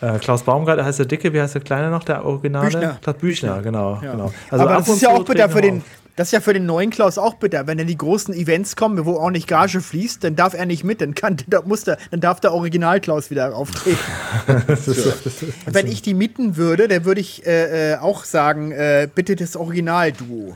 [0.00, 2.70] äh, Klaus Baumgart heißt der Dicke, wie heißt der Kleine noch, der Originale?
[2.70, 2.98] Büchner.
[3.00, 3.98] Klaus Büchner, genau.
[4.00, 4.32] genau.
[4.50, 5.82] aber ab das ist ja auch bitter für den.
[6.14, 7.66] Das ist ja für den neuen Klaus auch bitter.
[7.66, 11.00] Wenn dann die großen Events kommen, wo ordentlich Gage fließt, dann darf er nicht mit,
[11.00, 13.98] dann, kann, da muss der, dann darf der Original Klaus wieder auftreten.
[15.66, 19.56] Wenn ich die mieten würde, dann würde ich äh, äh, auch sagen, äh, bitte das
[19.56, 20.54] Original-Duo.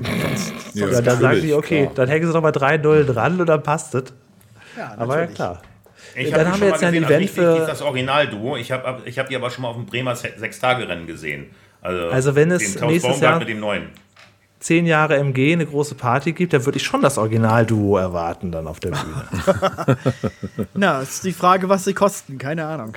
[0.74, 1.94] Ja, Ja, dann sagen die, okay, klar.
[1.94, 4.12] dann hängen sie doch mal 3-0 dran und dann passt es.
[4.76, 5.62] Ja, Aber ja, klar.
[6.18, 7.66] Ich Dann hab die haben schon wir mal jetzt ja ein gesehen, also Event für-
[7.66, 8.56] das Originalduo.
[8.56, 11.46] Ich habe ich hab die aber schon mal auf dem Bremer Se- Sechstagerennen gesehen.
[11.82, 13.90] Also, Also wenn es nächstes Baumgart Jahr- mit dem neuen.
[14.58, 18.66] Zehn Jahre MG, eine große Party gibt, dann würde ich schon das Originalduo erwarten dann
[18.66, 19.96] auf der Bühne.
[20.74, 22.38] Na, ist die Frage, was sie kosten.
[22.38, 22.94] Keine Ahnung.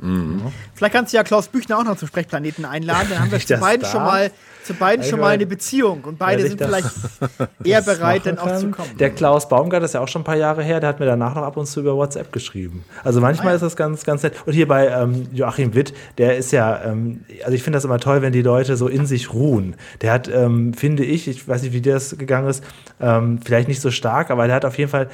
[0.00, 0.42] Mhm.
[0.74, 3.08] Vielleicht kannst du ja Klaus Büchner auch noch zum Sprechplaneten einladen.
[3.10, 3.90] Dann haben wir beiden darf?
[3.92, 4.30] schon mal,
[4.64, 6.02] zu beiden schon mal eine Beziehung.
[6.04, 6.88] Und beide sind vielleicht
[7.64, 8.90] eher bereit, dann auch zu kommen.
[8.98, 11.34] Der Klaus Baumgart ist ja auch schon ein paar Jahre her, der hat mir danach
[11.34, 12.84] noch ab und zu über WhatsApp geschrieben.
[13.04, 14.34] Also manchmal ist das ganz, ganz nett.
[14.46, 17.98] Und hier bei ähm, Joachim Witt, der ist ja, ähm, also ich finde das immer
[17.98, 19.76] toll, wenn die Leute so in sich ruhen.
[20.02, 22.62] Der hat, ähm, finde ich, ich weiß nicht, wie dir das gegangen ist,
[23.00, 25.08] ähm, vielleicht nicht so stark, aber der hat auf jeden Fall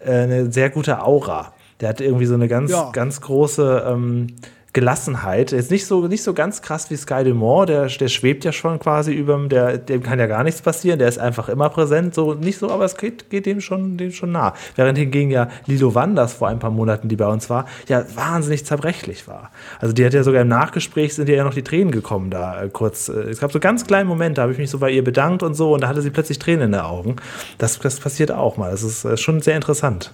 [0.00, 1.52] äh, eine sehr gute Aura.
[1.80, 2.90] Der hat irgendwie so eine ganz, Ja.
[2.92, 4.28] ganz große ähm,
[4.72, 5.52] Gelassenheit.
[5.52, 8.78] Jetzt nicht so, nicht so ganz krass wie Sky Dumont, der, der schwebt ja schon
[8.78, 12.34] quasi über der, dem kann ja gar nichts passieren, der ist einfach immer präsent, so
[12.34, 14.54] nicht so, aber es geht, geht dem schon, dem schon nah.
[14.76, 18.66] Während hingegen ja Lilo Wanders vor ein paar Monaten, die bei uns war, ja wahnsinnig
[18.66, 19.50] zerbrechlich war.
[19.80, 22.62] Also die hat ja sogar im Nachgespräch sind ihr ja noch die Tränen gekommen da
[22.62, 23.08] äh, kurz.
[23.08, 25.42] Äh, es gab so ganz kleinen Moment, da habe ich mich so bei ihr bedankt
[25.42, 27.16] und so und da hatte sie plötzlich Tränen in den Augen.
[27.56, 28.70] Das, das passiert auch mal.
[28.70, 30.12] Das ist äh, schon sehr interessant.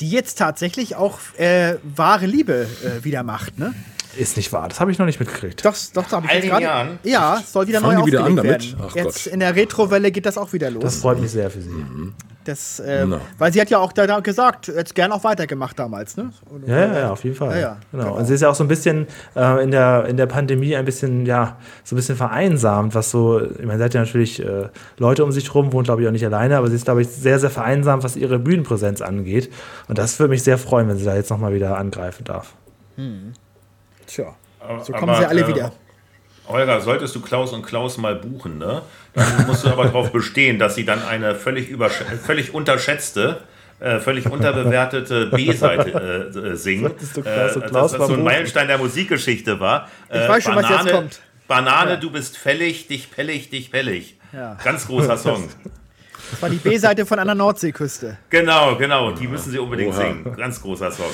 [0.00, 3.74] Die jetzt tatsächlich auch äh, wahre Liebe äh, wieder macht, ne?
[4.16, 5.64] Ist nicht wahr, das habe ich noch nicht mitgekriegt.
[5.64, 6.64] Doch, doch, da habe ich gerade.
[6.64, 6.98] Jahren?
[7.04, 8.72] Ja, soll wieder Fangen neu die wieder an damit?
[8.72, 8.84] werden.
[8.88, 9.32] Ach Jetzt Gott.
[9.32, 10.82] in der Retrowelle geht das auch wieder los.
[10.82, 11.70] Das freut mich sehr für sie.
[12.44, 13.20] Das, äh, Na.
[13.36, 16.30] weil sie hat ja auch da, gesagt, jetzt gern auch weitergemacht damals, ne?
[16.48, 17.50] Und- Ja, ja, ja, auf jeden Fall.
[17.52, 18.04] Ja, ja, genau.
[18.04, 18.16] genau.
[18.16, 20.86] Und sie ist ja auch so ein bisschen äh, in, der, in der Pandemie ein
[20.86, 24.68] bisschen, ja, so ein bisschen vereinsamt, was so, ich meine, sie hat ja natürlich äh,
[24.96, 27.08] Leute um sich rum, wohnt glaube ich auch nicht alleine, aber sie ist, glaube ich,
[27.08, 29.52] sehr, sehr vereinsamt, was ihre Bühnenpräsenz angeht.
[29.88, 32.54] Und das würde mich sehr freuen, wenn sie da jetzt nochmal wieder angreifen darf.
[34.06, 34.34] Tja,
[34.82, 35.72] so Aber, kommen sie alle äh, wieder.
[36.50, 38.82] Holger, solltest du Klaus und Klaus mal buchen, ne?
[39.14, 43.42] Dann musst du aber darauf bestehen, dass sie dann eine völlig, übersch- völlig unterschätzte,
[43.80, 46.82] äh, völlig unterbewertete B-Seite äh, äh, singen.
[46.88, 48.24] Solltest du Klaus und äh, Klaus dass mal das so ein?
[48.24, 49.88] Meilenstein der Musikgeschichte war.
[50.08, 51.20] Äh, Ich weiß schon, was jetzt kommt.
[51.48, 54.16] Banane, du bist fällig, dich pellig, dich pellig.
[54.32, 54.56] Ja.
[54.62, 55.48] Ganz großer Song.
[56.30, 58.16] Das war die B-Seite von einer Nordseeküste.
[58.28, 59.10] genau, genau.
[59.10, 60.00] Die müssen sie unbedingt Oha.
[60.02, 60.36] singen.
[60.36, 61.10] Ganz großer Song.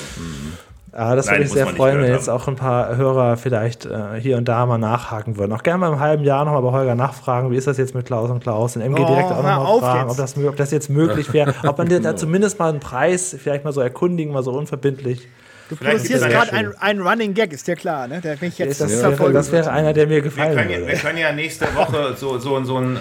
[0.97, 4.35] Ja, das würde ich sehr freuen, wenn jetzt auch ein paar Hörer vielleicht äh, hier
[4.37, 5.53] und da mal nachhaken würden.
[5.53, 8.07] Auch gerne mal im halben Jahr nochmal bei Holger nachfragen, wie ist das jetzt mit
[8.07, 8.75] Klaus und Klaus?
[8.75, 11.53] Und MG Oh, direkt auch nochmal fragen, ob das, ob das jetzt möglich wäre.
[11.67, 15.27] ob man dir da zumindest mal einen Preis vielleicht mal so erkundigen, mal so unverbindlich.
[15.69, 18.21] Du Vielleicht produzierst ist das gerade ja ein, ein Running Gag, ist dir klar, ne?
[18.21, 19.73] Der bin ich jetzt Das, wäre, verfolgen das wäre würde.
[19.75, 20.97] einer, der mir Wir gefallen können, ja, wir würde.
[20.99, 22.99] können ja nächste Woche so, so, so ein äh,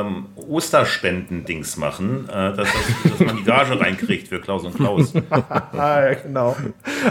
[0.00, 5.12] ähm, Osterspenden-Dings machen, äh, dass, das, dass man die Gage reinkriegt für Klaus und Klaus.
[5.30, 5.68] Ah,
[6.10, 6.56] ja, genau.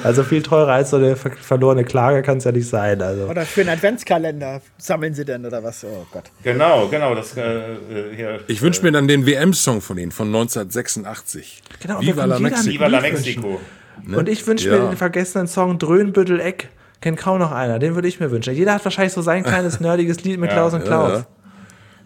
[0.03, 3.01] Also viel teurer als so eine ver verlorene Klage kann es ja nicht sein.
[3.01, 3.25] Also.
[3.25, 5.83] Oder für einen Adventskalender sammeln sie denn oder was?
[5.83, 6.25] Oh Gott.
[6.43, 7.13] Genau, genau.
[7.15, 7.75] Das, äh, äh,
[8.15, 11.61] hier, Ich wünsche mir dann den WM-Song von ihnen von 1986.
[11.81, 12.73] Genau, Viva la Mexico.
[12.73, 13.37] Viva la Lied
[13.99, 14.19] Mexico.
[14.19, 14.77] Und ich wünsche Ja.
[14.79, 16.69] mir den vergessenen Song Dröhnbüttel Eck.
[17.01, 17.79] Kennt kaum noch einer.
[17.79, 18.53] Den würde ich mir wünschen.
[18.53, 21.19] Jeder hat wahrscheinlich so sein kleines nerdiges Lied mit Klaus und Klaus.
[21.19, 21.25] ja.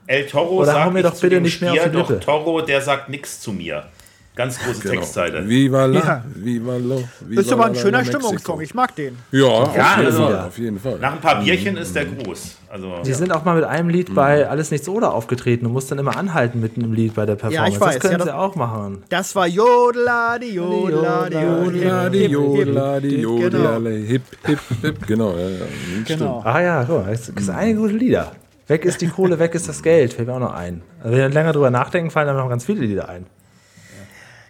[0.06, 2.20] El Toro Oder sagt mir doch bitte nicht mehr auf die doch Lippe.
[2.20, 3.86] Toro, der sagt nichts zu mir.
[4.36, 4.96] Ganz große Genau.
[4.96, 5.48] Textzeile.
[5.48, 6.24] Viva la, Ja.
[6.34, 8.04] viva lo, viva Das ist aber ein schöner.
[8.04, 8.62] Stimmungssong.
[8.62, 9.16] Ich mag den.
[9.32, 10.98] Ja, auf, Ja, jeden also- Fall, auf jeden Fall.
[11.00, 12.56] Nach ein paar Bierchen ist der groß.
[12.68, 15.92] Also, Die sind auch mal mit einem Lied bei Alles Nichts Oder aufgetreten und mussten
[15.92, 17.76] dann immer anhalten mitten im Lied bei der Performance.
[17.76, 19.04] ich weiß, das können ja, sie das- auch machen.
[19.10, 23.90] Das war Jodeladi, Jodeladi, Jodla, die Jodla, Genau.
[23.90, 25.08] hip, hip, hip.
[25.08, 25.66] Genau, ja, ja.
[26.06, 26.08] Stimmt.
[26.20, 26.42] Genau.
[26.44, 28.32] Ah ja, guck mal, es gibt einige gute Lieder.
[28.68, 30.14] Weg ist die Kohle, weg ist das Geld.
[30.14, 30.82] Fällt mir auch noch ein.
[31.04, 33.28] Also wenn wir länger drüber nachdenken, fallen dann noch ganz viele Lieder ein.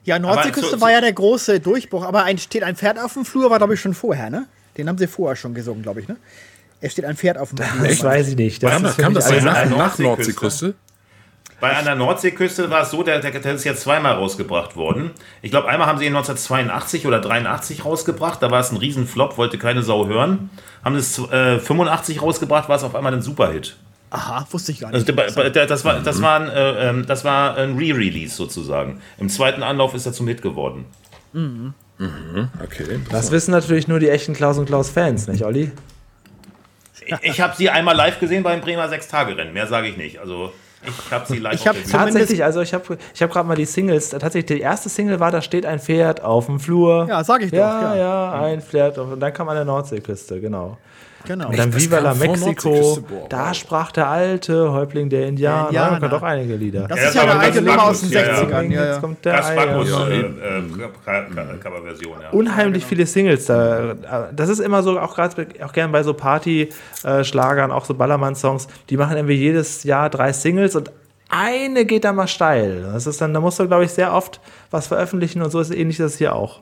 [0.06, 3.26] Ja, Nordseeküste zu- war ja der große Durchbruch, aber ein, steht ein Pferd auf dem
[3.26, 4.46] Flur, war glaube ich schon vorher, ne?
[4.78, 6.18] Den haben sie vorher schon gesungen, glaube ich, ne?
[6.82, 7.88] Es steht ein Pferd auf dem Flur.
[7.88, 8.62] Das weiß ich nicht.
[8.62, 10.04] Das ist kam das alles nach, nach Nordseeküste?
[10.04, 10.74] Nordseeküste?
[11.62, 15.12] Bei einer Nordseeküste war es so, der, der, der ist ja zweimal rausgebracht worden.
[15.42, 18.42] Ich glaube, einmal haben sie ihn 1982 oder 83 rausgebracht.
[18.44, 20.50] Da war es ein Riesenflop, wollte keine Sau hören.
[20.84, 23.78] Haben es äh, 85 rausgebracht, war es auf einmal ein Superhit.
[24.14, 25.08] Aha, wusste ich gar Also nicht.
[25.08, 28.36] der, bei- bei- der, das, war, das, war ein, äh, ähm, das war ein Re-Release
[28.36, 29.02] sozusagen.
[29.20, 30.86] Im zweiten Anlauf ist er zum Hit geworden.
[32.64, 33.00] Okay.
[33.12, 35.72] Das wissen natürlich nur die echten Klaus und Klaus Fans, nicht, Olli?
[37.06, 39.54] Ich, ich habe sie einmal live gesehen beim Bremer Sechstagerennen.
[39.54, 40.20] Mehr sage ich nicht.
[40.20, 40.54] Also
[40.86, 41.92] ich habe sie live Ich hab auf der Bühne.
[41.92, 45.20] Zumindest- Tatsächlich, also ich habe ich hab gerade mal die Singles, tatsächlich die erste Single
[45.20, 47.08] war, da steht ein Pferd auf dem Flur.
[47.10, 47.96] Ja, sag ich doch, Ja, ja.
[47.96, 48.98] ja, ein Pferd.
[48.98, 50.78] Und dann kam an der Nordseeküste, genau.
[51.26, 51.50] Genau.
[51.50, 55.72] Und dann das Viva la boah, da sprach der alte Häuptling der Indianer.
[55.72, 56.88] Ja, kann doch einige Lieder.
[56.88, 58.58] Das Ja, ist ja eine alte Nummer aus den Bacchus, ja, ja.
[58.60, 58.72] 60ern.
[58.72, 59.58] Ja, Jetzt kommt der Das äh, äh,
[61.06, 62.30] Cover- Coverversion, ja.
[62.32, 63.94] Unheimlich viele Singles da.
[64.36, 68.98] Das ist immer so, auch gerade auch gern bei so Party-Schlagern, auch so Ballermann-Songs, die
[68.98, 70.92] machen irgendwie jedes Jahr drei Singles und
[71.30, 72.84] eine geht da mal steil.
[72.94, 74.40] Das ist dann, da musst du, glaube ich, sehr oft
[74.72, 76.62] was veröffentlichen und so ist ähnlich das hier auch.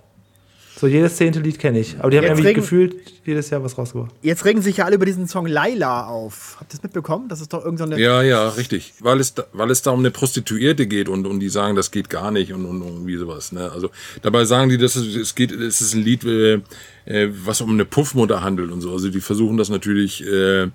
[0.81, 1.99] So jedes zehnte Lied kenne ich.
[1.99, 4.09] Aber die haben Jetzt irgendwie regen- gefühlt jedes Jahr was rausgebracht.
[4.23, 6.55] Jetzt regen sich ja alle über diesen Song Laila auf.
[6.59, 7.29] Habt ihr das mitbekommen?
[7.29, 7.99] Das ist doch irgendeine.
[8.01, 8.95] Ja, ja, richtig.
[8.99, 11.91] Weil es, da, weil es da um eine Prostituierte geht und, und die sagen, das
[11.91, 13.51] geht gar nicht und, und irgendwie sowas.
[13.51, 13.71] Ne?
[13.71, 13.91] Also
[14.23, 16.61] dabei sagen die, dass es, es geht, es ist ein Lied, äh,
[17.05, 18.91] äh, was um eine Puffmutter handelt und so.
[18.91, 20.25] Also die versuchen das natürlich.
[20.25, 20.69] Äh,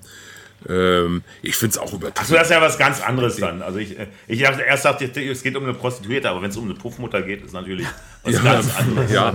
[0.69, 2.19] ähm, ich finde es auch übertrieben.
[2.19, 3.63] Achso, das ist ja was ganz anderes dann.
[3.63, 6.51] Also ich, äh, ich dachte erst dachte ich, es geht um eine Prostituierte, aber wenn
[6.51, 7.87] es um eine Puffmutter geht, ist natürlich
[8.23, 9.13] was ja, ganz anderes.
[9.13, 9.35] ja,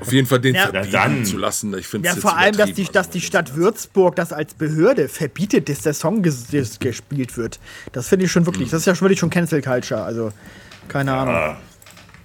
[0.00, 0.62] auf jeden Fall den Ja.
[0.68, 1.24] verbieten Dann.
[1.24, 1.76] zu lassen.
[1.76, 5.68] Ich finde Ja, vor allem, dass die, dass die Stadt Würzburg das als Behörde verbietet,
[5.68, 7.58] dass der Song ges ges gespielt wird.
[7.92, 10.02] Das finde ich schon wirklich, das ist ja schon wirklich schon Cancel Culture.
[10.02, 10.30] Also,
[10.88, 11.56] keine Ahnung.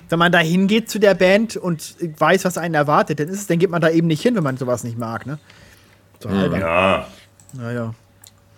[0.09, 3.47] Wenn man da hingeht zu der Band und weiß, was einen erwartet, dann ist es,
[3.47, 5.39] dann geht man da eben nicht hin, wenn man sowas nicht mag, ne?
[6.19, 6.59] So albern.
[6.61, 7.07] Ja,
[7.53, 7.95] Naja.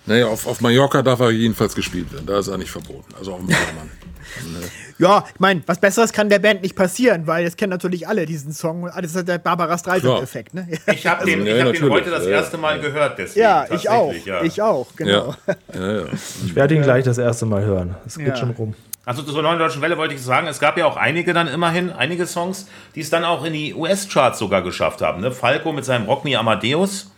[0.08, 2.26] Naja, auf, auf Mallorca darf er jedenfalls gespielt werden.
[2.28, 3.13] Da ist er nicht verboten.
[3.18, 3.89] Also auf dem Ballermann.
[4.98, 8.26] Ja, ich meine, was Besseres kann der Band nicht passieren, weil das kennen natürlich alle
[8.26, 8.89] diesen Song.
[8.96, 10.68] Das ist der Barbara Streisand-Effekt, ne?
[10.88, 12.36] ich habe den, ja, ich hab den heute das Ja, ja.
[12.38, 13.18] erste Mal gehört.
[13.18, 14.13] Deswegen, Ja, ich auch.
[14.26, 14.44] Ja.
[14.44, 15.36] Ich auch, genau.
[15.48, 15.56] Ja.
[15.74, 16.04] ja, ja.
[16.46, 17.96] Ich werde ihn gleich das erste Mal hören.
[18.06, 18.36] Es geht Ja.
[18.36, 18.74] schon rum.
[19.06, 21.91] Also zur neuen deutschen Welle wollte ich sagen, es gab ja auch einige dann immerhin,
[21.91, 25.22] einige Songs, die es dann auch in die US-Charts sogar geschafft haben.
[25.22, 25.32] Ne?
[25.32, 27.12] Falco mit seinem Rock Me Amadeus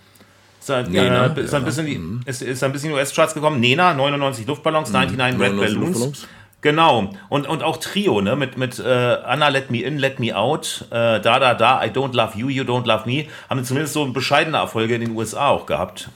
[0.69, 1.65] ist ein, Nena, äh, ist ein ja.
[1.65, 3.59] bisschen die, ist, ist ein bisschen in die US-Charts gekommen.
[3.59, 5.99] Nena, 99 Luftballons, 99 Red 99 Balloons.
[5.99, 6.27] Luftballons.
[6.61, 7.11] Genau.
[7.29, 8.35] Und, und auch Trio, ne?
[8.35, 11.89] Mit, mit äh, Anna Let Me In, Let Me Out, äh, Da Da Da, I
[11.89, 15.49] Don't Love You, You Don't Love Me, haben zumindest so bescheidene Erfolge in den USA
[15.49, 16.09] auch gehabt.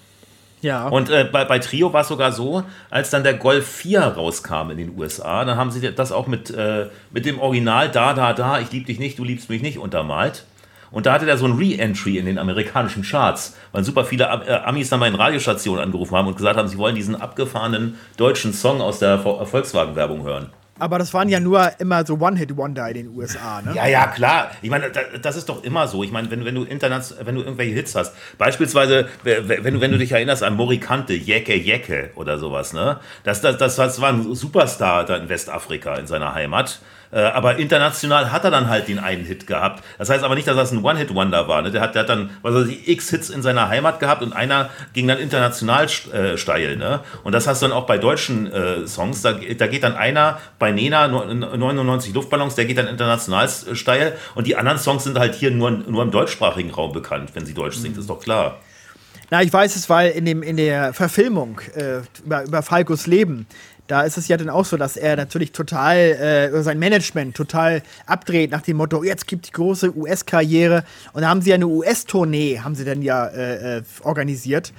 [0.61, 0.87] Ja.
[0.87, 4.71] Und äh, bei, bei Trio war es sogar so, als dann der Golf 4 rauskam
[4.71, 8.33] in den USA, dann haben sie das auch mit, äh, mit dem Original Da, Da,
[8.33, 10.45] Da, ich lieb dich nicht, du liebst mich nicht untermalt.
[10.91, 14.53] Und da hatte der so ein Re-Entry in den amerikanischen Charts, weil super viele äh,
[14.65, 18.53] Amis dann mal in Radiostationen angerufen haben und gesagt haben, sie wollen diesen abgefahrenen deutschen
[18.53, 20.49] Song aus der Vo- Volkswagen-Werbung hören.
[20.79, 23.73] Aber das waren ja nur immer so One-Hit-Wonder in den USA, ne?
[23.75, 24.49] Ja, ja, klar.
[24.63, 26.03] Ich meine, da- das ist doch immer so.
[26.03, 29.91] Ich meine, wenn, wenn du Internet, wenn du irgendwelche Hits hast, beispielsweise, wenn du, wenn
[29.91, 32.99] du dich erinnerst an Morikante, Jecke, Jecke oder sowas, ne?
[33.23, 36.79] Das, das, das, das war ein Superstar da in Westafrika in seiner Heimat.
[37.11, 39.83] Äh, aber international hat er dann halt den einen Hit gehabt.
[39.97, 41.61] Das heißt aber nicht, dass das ein One-Hit-Wonder war.
[41.61, 41.71] Ne?
[41.71, 44.33] Der, hat, der hat dann, was weiß ich, x Hits in seiner Heimat gehabt und
[44.33, 46.77] einer ging dann international äh, steil.
[46.77, 47.01] Ne?
[47.23, 49.21] Und das hast du dann auch bei deutschen äh, Songs.
[49.21, 54.13] Da, da geht dann einer bei Nena 99 Luftballons, der geht dann international äh, steil
[54.35, 57.53] und die anderen Songs sind halt hier nur, nur im deutschsprachigen Raum bekannt, wenn sie
[57.53, 58.59] Deutsch singt, ist doch klar.
[59.33, 63.47] Na, ich weiß es, weil in, dem, in der Verfilmung äh, über, über Falkos Leben
[63.91, 67.83] da ist es ja dann auch so, dass er natürlich total, äh, sein Management total
[68.05, 70.85] abdreht nach dem Motto, jetzt gibt die große US-Karriere.
[71.11, 74.71] Und da haben sie ja eine US-Tournee, haben sie dann ja äh, äh, organisiert.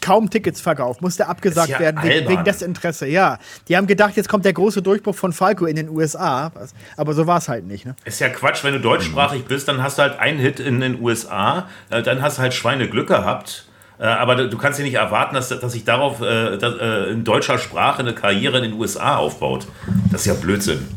[0.00, 3.06] Kaum Tickets verkauft, musste abgesagt ja werden wegen, wegen Desinteresse.
[3.06, 6.50] Ja, die haben gedacht, jetzt kommt der große Durchbruch von Falco in den USA,
[6.96, 7.84] aber so war es halt nicht.
[7.84, 7.94] Ne?
[8.04, 11.00] Ist ja Quatsch, wenn du deutschsprachig bist, dann hast du halt einen Hit in den
[11.00, 13.69] USA, äh, dann hast du halt Schweine Glück gehabt
[14.04, 17.58] aber du kannst ja nicht erwarten, dass, dass sich darauf äh, dass, äh, in deutscher
[17.58, 19.66] Sprache eine Karriere in den USA aufbaut.
[20.10, 20.88] Das ist ja Blödsinn.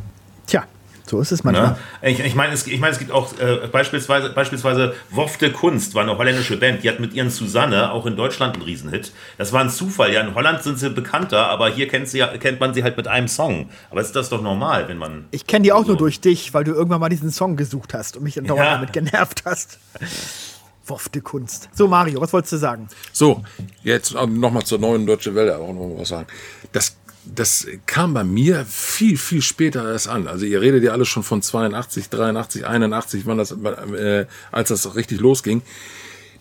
[0.48, 0.64] Tja,
[1.06, 1.72] so ist es manchmal.
[1.72, 1.78] Ne?
[2.02, 6.04] Ich, ich meine, es, ich mein, es gibt auch äh, beispielsweise, beispielsweise Wofte Kunst war
[6.04, 9.12] eine holländische Band, die hat mit ihren Susanne auch in Deutschland einen Riesenhit.
[9.38, 10.14] Das war ein Zufall.
[10.14, 13.10] Ja, in Holland sind sie bekannter, aber hier kennt, sie, kennt man sie halt mit
[13.10, 13.70] einem Song.
[13.92, 15.26] Aber ist das doch normal, wenn man.
[15.32, 17.94] Ich kenne die auch so nur durch dich, weil du irgendwann mal diesen Song gesucht
[17.94, 18.56] hast und mich dann ja.
[18.56, 19.80] damit genervt hast.
[20.86, 21.70] Wofte Kunst.
[21.74, 22.88] So, Mario, was wolltest du sagen?
[23.14, 23.44] So,
[23.84, 26.28] jetzt nochmal zur neuen Deutsche Welle, auch noch was sagen.
[26.74, 30.28] Das, das kam bei mir viel, viel später erst an.
[30.28, 34.96] Also ihr redet ja alle schon von 82, 83, 81, wann das, äh, als das
[34.96, 35.62] richtig losging.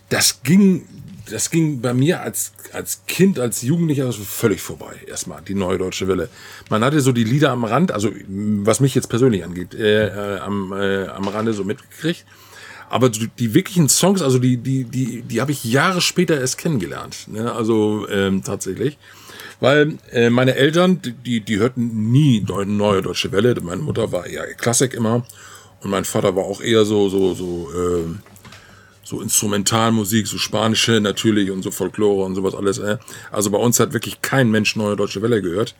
[0.09, 0.85] Das ging,
[1.31, 4.95] das ging bei mir als, als Kind, als Jugendlicher völlig vorbei.
[5.07, 6.27] Erstmal die neue Deutsche Welle.
[6.69, 10.39] Man hatte so die Lieder am Rand, also was mich jetzt persönlich angeht, äh, äh,
[10.39, 12.25] am, äh, am Rande so mitgekriegt.
[12.93, 17.27] Aber die wirklichen Songs, also die, die, die, die habe ich Jahre später erst kennengelernt.
[17.27, 17.51] Ne?
[17.51, 18.99] Also ähm, tatsächlich.
[19.59, 23.55] Weil äh, meine Eltern, die, die hörten nie neue deutsche Welle.
[23.63, 25.25] Meine Mutter war eher Klassik immer.
[25.81, 28.03] Und mein Vater war auch eher so, so, so, äh,
[29.03, 32.77] so Instrumentalmusik, so spanische natürlich und so Folklore und sowas alles.
[32.77, 32.99] Äh.
[33.31, 35.73] Also bei uns hat wirklich kein Mensch neue deutsche Welle gehört.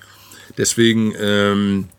[0.58, 1.89] Deswegen, ähm,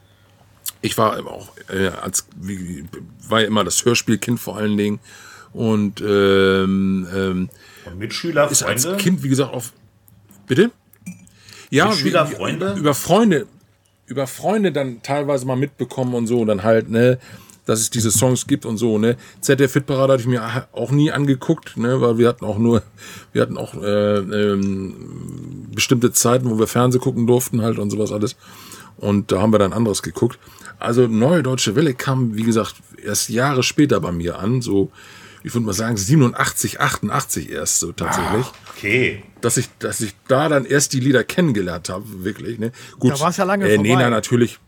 [0.82, 2.84] ich war auch äh, als wie,
[3.28, 5.00] war ja immer das Hörspielkind vor allen Dingen
[5.52, 7.48] und ähm, ähm,
[7.86, 9.72] und Mitschüler, ist als Kind wie gesagt auf
[10.46, 10.70] bitte
[11.70, 13.46] ja Mitschüler, Freunde über Freunde
[14.06, 17.18] über Freunde dann teilweise mal mitbekommen und so und dann halt ne
[17.66, 19.16] dass es diese Songs gibt und so, ne.
[19.40, 22.82] ZDF Fitparade hatte ich mir auch nie angeguckt, ne, weil wir hatten auch nur,
[23.32, 28.12] wir hatten auch äh, ähm, bestimmte Zeiten, wo wir Fernseh gucken durften halt und sowas
[28.12, 28.36] alles.
[28.96, 30.38] Und da haben wir dann anderes geguckt.
[30.84, 34.90] Also Neue Deutsche Welle kam, wie gesagt, erst Jahre später bei mir an, so,
[35.42, 38.46] ich würde mal sagen, 87, 88 erst so tatsächlich.
[38.46, 39.22] Ah, okay.
[39.40, 42.58] Dass ich, dass ich da dann erst die Lieder kennengelernt habe, wirklich.
[42.58, 42.72] Ne?
[42.98, 44.58] Gut, da war es ja lange äh, Nena natürlich.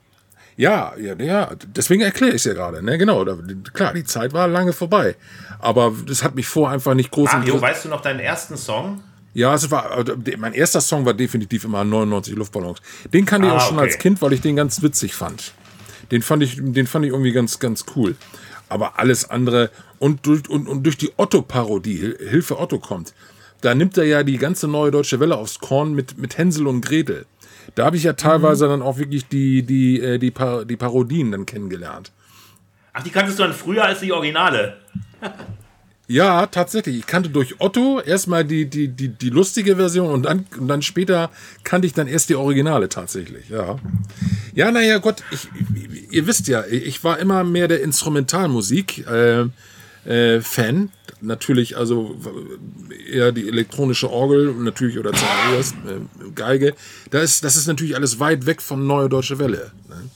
[0.59, 2.83] Ja, ja, ja, deswegen erkläre ich es ja gerade.
[2.83, 2.97] Ne?
[2.97, 3.37] Genau, da,
[3.75, 5.17] klar, die Zeit war lange vorbei.
[5.59, 9.03] Aber das hat mich vor einfach nicht groß Mario, weißt du noch deinen ersten Song?
[9.35, 10.03] Ja, es war,
[10.39, 12.79] mein erster Song war definitiv immer 99 Luftballons.
[13.13, 13.87] Den kannte ah, ich auch schon okay.
[13.87, 15.53] als Kind, weil ich den ganz witzig fand.
[16.11, 18.17] Den fand ich, den fand ich irgendwie ganz, ganz cool.
[18.69, 23.15] Aber alles andere und durch, und, und durch die Otto-Parodie, Hilfe Otto kommt,
[23.61, 26.83] da nimmt er ja die ganze neue deutsche Welle aufs Korn mit, mit Hänsel und
[26.83, 27.27] Gretel.
[27.75, 28.71] Da habe ich ja teilweise mhm.
[28.71, 32.13] dann auch wirklich die, die, äh, die, Par die Parodien dann kennengelernt.
[32.93, 34.77] Ach, die kanntest du dann früher als die Originale.
[36.09, 36.99] Ja, tatsächlich.
[36.99, 40.83] Ich kannte durch Otto erstmal die, die, die, die lustige Version und dann, und dann
[40.83, 41.31] später
[41.65, 43.79] kannte ich dann erst die Originale tatsächlich, ja.
[44.55, 45.49] Ja, naja, Gott, ich,
[46.11, 49.47] ihr wisst ja, ich war immer mehr der Instrumentalmusik äh,
[50.07, 50.41] äh.
[51.23, 52.15] Natürlich, also
[53.11, 56.75] eher die elektronische Orgel, natürlich, oder Zacharias, äh, Geige.
[57.11, 59.73] Das das ist natürlich alles weit weg von Neue Deutsche Welle.
[59.89, 60.11] Ne?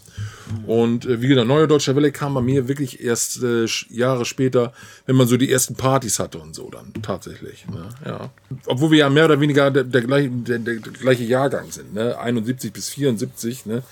[0.67, 4.73] Und äh, wie gesagt, Neue Deutsche Welle kam bei mir wirklich erst äh, Jahre später,
[5.07, 7.67] wenn man so die ersten Partys hatte und so dann tatsächlich.
[7.69, 7.89] Ne?
[8.05, 8.31] Ja.
[8.67, 12.19] Obwohl wir ja mehr oder weniger der, der, gleiche, der, der gleiche Jahrgang sind, ne?
[12.19, 13.83] 71 bis 74, ne?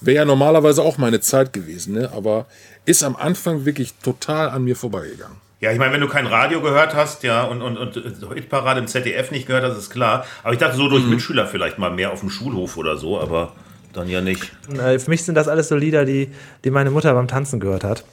[0.00, 2.12] Wäre ja normalerweise auch meine Zeit gewesen, ne?
[2.12, 2.46] aber
[2.84, 5.36] ist am Anfang wirklich total an mir vorbeigegangen.
[5.60, 8.86] Ja, ich meine, wenn du kein Radio gehört hast, ja, und, und, und Hitparade im
[8.86, 10.24] ZDF nicht gehört hast, ist klar.
[10.44, 11.10] Aber ich dachte so durch mhm.
[11.10, 13.54] Mitschüler vielleicht mal mehr auf dem Schulhof oder so, aber
[13.98, 14.50] dann ja nicht.
[14.72, 16.30] Äh, für mich sind das alles so Lieder, die,
[16.64, 18.04] die meine Mutter beim Tanzen gehört hat.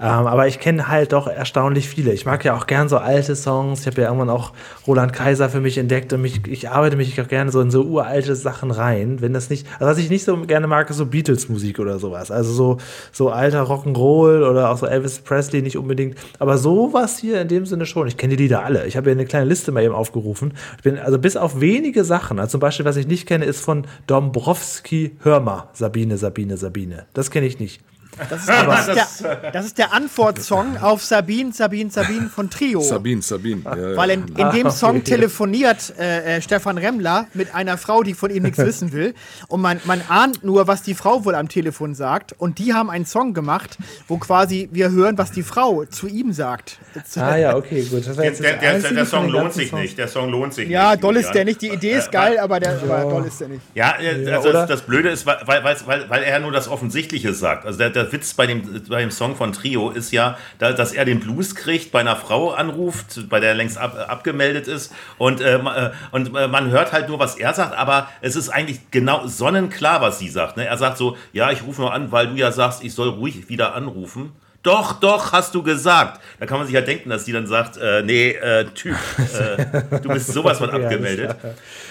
[0.00, 2.12] Ähm, aber ich kenne halt doch erstaunlich viele.
[2.12, 3.80] Ich mag ja auch gern so alte Songs.
[3.80, 4.52] Ich habe ja irgendwann auch
[4.86, 7.82] Roland Kaiser für mich entdeckt und mich, ich arbeite mich auch gerne so in so
[7.82, 9.20] uralte Sachen rein.
[9.20, 12.30] Wenn das nicht, also was ich nicht so gerne mag, ist so Beatles-Musik oder sowas.
[12.30, 12.76] Also so,
[13.12, 16.16] so alter Rock'n'Roll oder auch so Elvis Presley nicht unbedingt.
[16.38, 18.06] Aber sowas hier in dem Sinne schon.
[18.06, 18.86] Ich kenne die Lieder alle.
[18.86, 20.54] Ich habe ja eine kleine Liste mal eben aufgerufen.
[20.76, 23.60] Ich bin also bis auf wenige Sachen, also zum Beispiel, was ich nicht kenne, ist
[23.60, 27.06] von Dombrowski Hör mal, Sabine, Sabine, Sabine.
[27.14, 27.82] Das kenne ich nicht.
[28.30, 32.80] Das ist, das ist der, das ist der Antwortsong auf Sabine, Sabine, Sabine von Trio.
[32.80, 33.62] Sabine, Sabine.
[33.64, 33.96] Ja, ja.
[33.96, 38.30] Weil in, in dem Song telefoniert äh, äh, Stefan Remmler mit einer Frau, die von
[38.30, 39.14] ihm nichts wissen will.
[39.48, 42.34] Und man, man ahnt nur, was die Frau wohl am Telefon sagt.
[42.38, 43.78] Und die haben einen Song gemacht,
[44.08, 46.78] wo quasi wir hören, was die Frau zu ihm sagt.
[47.16, 48.00] Ah ja, okay, gut.
[48.06, 49.82] Das war Der, jetzt der, das der, der Song lohnt sich Songs.
[49.82, 49.98] nicht.
[49.98, 51.04] Der Song lohnt sich Ja, nicht.
[51.04, 51.62] doll ist der nicht.
[51.62, 53.62] Die Idee ist geil, aber, der, aber doll ist der nicht.
[53.74, 54.60] Ja, äh, Ja, also oder?
[54.66, 57.66] das, das Blöde ist, weil, weil, weil, weil er nur das Offensichtliche sagt.
[57.66, 60.92] Also der, der Witz bei dem, bei dem Song von Trio ist ja, da, dass
[60.92, 64.92] er den Blues kriegt, bei einer Frau anruft, bei der er längst ab, abgemeldet ist
[65.18, 68.48] und, äh, äh, und äh, man hört halt nur, was er sagt, aber es ist
[68.48, 70.56] eigentlich genau sonnenklar, was sie sagt.
[70.56, 70.66] Ne?
[70.66, 73.48] Er sagt so, ja, ich rufe nur an, weil du ja sagst, ich soll ruhig
[73.48, 74.32] wieder anrufen.
[74.64, 76.20] Doch, doch, hast du gesagt.
[76.40, 79.98] Da kann man sich ja denken, dass die dann sagt, äh, nee, äh, Typ, äh,
[80.02, 81.36] du bist sowas von abgemeldet.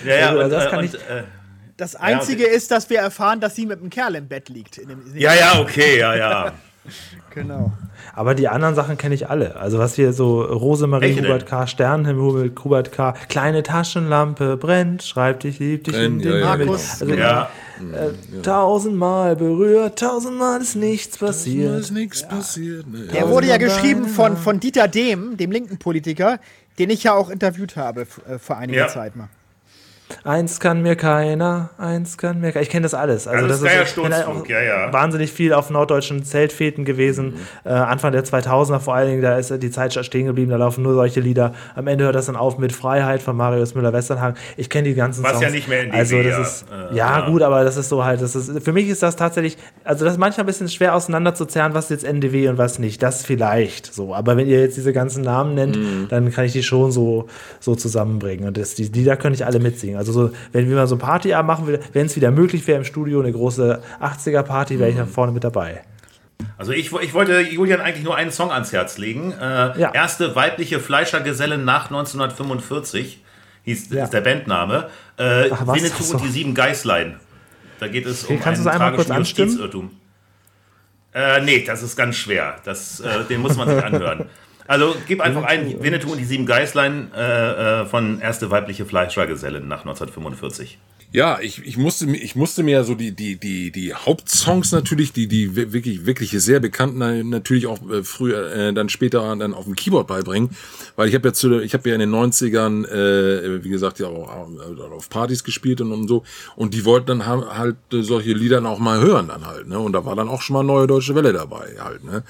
[0.05, 0.93] Ja, ja, Also, und, das äh, kann und, ich-
[1.77, 4.77] Das Einzige ist, dass wir erfahren, dass sie mit einem Kerl im Bett liegt.
[4.79, 6.53] In dem, in dem Ja, ja, okay, ja, ja.
[7.33, 7.71] Genau.
[8.15, 9.57] Aber die anderen Sachen kenne ich alle.
[9.57, 11.21] Also was hier so Rosemarie, Welche?
[11.23, 16.31] Hubert K., Sternenhimmel, Hubert K., kleine Taschenlampe brennt, schreibt ich lieb dich in Brennt, den
[16.31, 16.65] ja, ja, Himmel.
[16.67, 17.01] Markus.
[17.01, 17.49] Also, Ja,
[17.93, 21.79] äh, tausendmal berührt, tausendmal ist nichts Da passiert.
[21.81, 22.87] ist nichts passiert.
[22.87, 23.01] Ne?
[23.07, 23.29] Der Ja.
[23.29, 26.39] wurde ja geschrieben von, von Dieter Dehm, dem linken Politiker,
[26.79, 28.87] den ich ja auch interviewt habe äh, vor einiger Ja.
[28.87, 29.27] Zeit mal.
[30.23, 32.63] Eins kann mir keiner, eins kann mir keiner.
[32.63, 33.27] Ich kenne das alles.
[33.27, 34.93] Also Alles das geiler ist Sturzflug, auch ja, ja.
[34.93, 37.35] wahnsinnig viel auf norddeutschen Zeltfäten gewesen.
[37.63, 40.83] Äh, Anfang der 2000er vor allen Dingen, da ist die Zeit stehen geblieben, da laufen
[40.83, 41.53] nur solche Lieder.
[41.75, 44.37] Am Ende hört das dann auf mit Freiheit von Marius Müller-Westernhagen.
[44.55, 45.43] Ich kenne die ganzen Was Songs.
[45.43, 47.29] ja nicht mehr in die Also das ist, äh, ja, ja.
[47.29, 50.13] gut, aber das ist so halt, das ist, für mich ist das tatsächlich, also das
[50.13, 53.03] ist manchmal ein bisschen schwer auseinanderzuzerren, was jetzt NDW und was nicht.
[53.03, 54.13] Das vielleicht so.
[54.15, 56.07] Aber wenn ihr jetzt diese ganzen Namen nennt, Mhm.
[56.09, 57.27] dann kann ich die schon so,
[57.59, 58.47] so zusammenbringen.
[58.47, 59.96] Und das, die Lieder könnte ich alle mitsingen.
[59.97, 62.77] Also so, wenn wir mal so ein Partyabend machen will, wenn es wieder möglich wäre
[62.79, 65.81] im Studio, eine große 80er-Party, wäre ich nach vorne mit dabei.
[66.57, 69.31] also ich, ich wollte Julian eigentlich nur einen Song ans Herz legen.
[69.33, 69.91] Äh, Ja.
[69.93, 73.23] Erste weibliche Fleischergeselle nach 1945
[73.63, 74.03] hieß Ja.
[74.05, 74.89] ist der Bandname.
[75.17, 75.75] Äh, Ach, was?
[75.77, 76.17] Winnetou so.
[76.17, 77.19] und die sieben Geißlein.
[77.79, 79.17] Da geht es um kannst einen einmal tragischen?
[79.45, 79.91] Justizirrtum.
[81.13, 82.55] Äh, nee, das ist ganz schwer.
[82.63, 84.25] Das, äh, den muss man sich anhören.
[84.67, 89.67] Also gib einfach ein Winnetou und die sieben Geißlein äh, äh, von Erste weibliche Fleischergesellen
[89.67, 90.77] nach 1945.
[91.13, 95.13] Ja, ich, ich, musste, mir- ich musste mir so die, die, die, die Hauptsongs natürlich,
[95.13, 99.33] die, die wi- wirklich, wirklich sehr bekannten, na- natürlich auch äh, früher, äh, dann später
[99.37, 100.49] dann auf dem Keyboard beibringen.
[100.97, 104.07] Weil ich habe ja zu, ich habe ja in den 90ern, äh, wie gesagt, ja
[104.07, 106.23] auch äh, auf Partys gespielt und, und so.
[106.57, 109.79] Und die wollten dann ha- halt solche Lieder dann auch mal hören dann halt, ne?
[109.79, 112.23] Und da war dann auch schon mal neue deutsche Welle dabei halt, ne?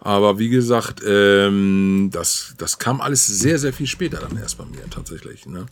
[0.00, 4.64] Aber wie gesagt, ähm, das, das kam alles sehr, sehr viel später dann erst bei
[4.64, 5.66] mir tatsächlich, ne?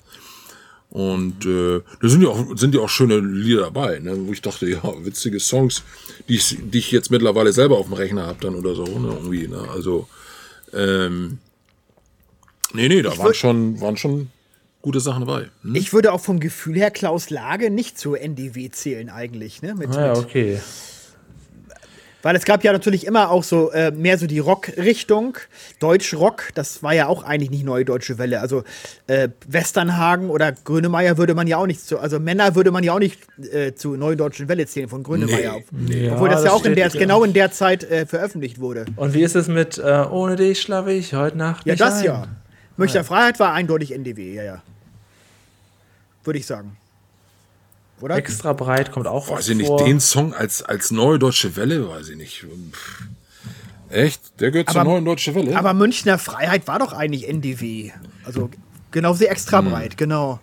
[0.91, 4.17] Und äh, da sind ja auch, sind ja auch schöne Lieder dabei, ne?
[4.27, 5.83] wo ich dachte, ja, witzige Songs,
[6.29, 9.13] die ich, die ich jetzt mittlerweile selber auf dem Rechner habe dann oder so, ne?
[9.13, 9.69] Irgendwie, ne?
[9.71, 10.09] Also,
[10.73, 11.39] ähm,
[12.73, 14.31] nee, nee, da waren schon, waren schon
[14.81, 15.51] gute Sachen dabei.
[15.63, 15.75] Hm?
[15.75, 19.75] Ich würde auch vom Gefühl her Klaus Lage nicht zu NDW zählen eigentlich, ne?
[19.75, 20.61] Mit, Ah, ja, mit, okay.
[22.23, 25.37] Weil es gab ja natürlich immer auch so äh, mehr so die Rock-Richtung.
[25.79, 28.41] Deutsch-Rock, das war ja auch eigentlich nicht neue deutsche Welle.
[28.41, 28.65] Also
[29.07, 32.93] äh, Westernhagen oder Grönemeyer würde man ja auch nicht zu, also Männer würde man ja
[32.93, 33.21] auch nicht
[33.53, 35.61] äh, zu neue deutschen Welle zählen von Grönemeyer.
[35.71, 38.87] Nee, Obwohl das ja auch in der, genau in der Zeit äh, veröffentlicht wurde.
[38.97, 41.99] Und wie ist es mit äh, Ohne dich schlafe ich heute Nacht Ja, nicht das
[41.99, 42.05] ein?
[42.05, 42.27] ja.
[42.77, 44.63] Münchner Freiheit war eindeutig NDW, ja, ja.
[46.25, 46.77] Würde ich sagen.
[48.01, 48.17] Oder?
[48.17, 49.85] Extra breit kommt auch Weiß ich nicht, vor.
[49.85, 52.45] den Song als, als neue deutsche Welle, weiß ich nicht.
[52.73, 53.03] Pff.
[53.91, 54.41] Echt?
[54.41, 55.57] Der gehört zur Aber- neuen deutsche Welle?
[55.59, 57.91] Aber Münchner Freiheit war doch eigentlich NDW.
[58.25, 58.51] Also
[58.91, 59.71] genau sehr extra Hm.
[59.71, 60.41] breit, genau.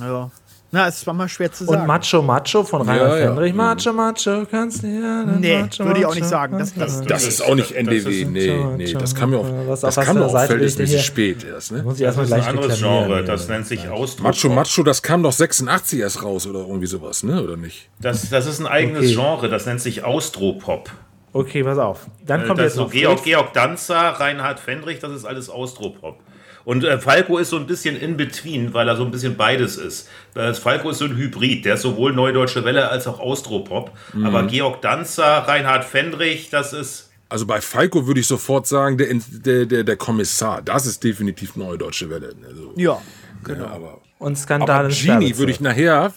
[0.00, 0.30] Ja.
[0.74, 1.82] Na, es war mal schwer zu sagen.
[1.82, 3.26] Und Macho Macho von Rainer Ja, ja.
[3.26, 3.52] Fendrich.
[3.52, 5.22] Macho Macho, kannst du ja.
[5.24, 6.58] Nee, würde ich auch nicht sagen.
[6.58, 8.24] Das- das- das ist auch nicht NDW.
[8.24, 11.82] nee, nee, das kam mir auf, Was- das kam mir verhältnismäßig spät erst, ne?
[11.82, 13.22] Muss ich erstmal Das ist gleich ein anderes Genre, ja.
[13.22, 14.24] das nennt sich Ausdruck.
[14.28, 17.42] Macho Macho, das kam doch 86 erst raus oder irgendwie sowas, ne?
[17.42, 17.90] Oder nicht?
[18.00, 19.14] Das, das ist ein eigenes Okay.
[19.14, 20.90] Genre, das nennt sich Austropop.
[21.34, 22.06] Okay, pass auf.
[22.26, 23.22] Dann kommt das jetzt so noch Georg.
[23.24, 26.16] Georg Danzer, Reinhard Fendrich, das ist alles Austropop.
[26.64, 29.76] Und äh, Falco ist so ein bisschen in between, weil er so ein bisschen beides
[29.76, 30.08] ist.
[30.34, 33.92] Äh, Falco ist so ein Hybrid, der ist sowohl Neudeutsche Welle als auch Austropop.
[34.12, 34.26] Mhm.
[34.26, 39.08] Aber Georg Danzer, Reinhard Fendrich, das ist Also bei Falco würde ich sofort sagen, der,
[39.12, 42.34] der, der, der Kommissar, das ist definitiv neue deutsche Welle.
[42.46, 43.00] Also, ja.
[43.44, 43.66] genau.
[43.66, 46.12] aber Und Skandal aber Genie würde ich nachher,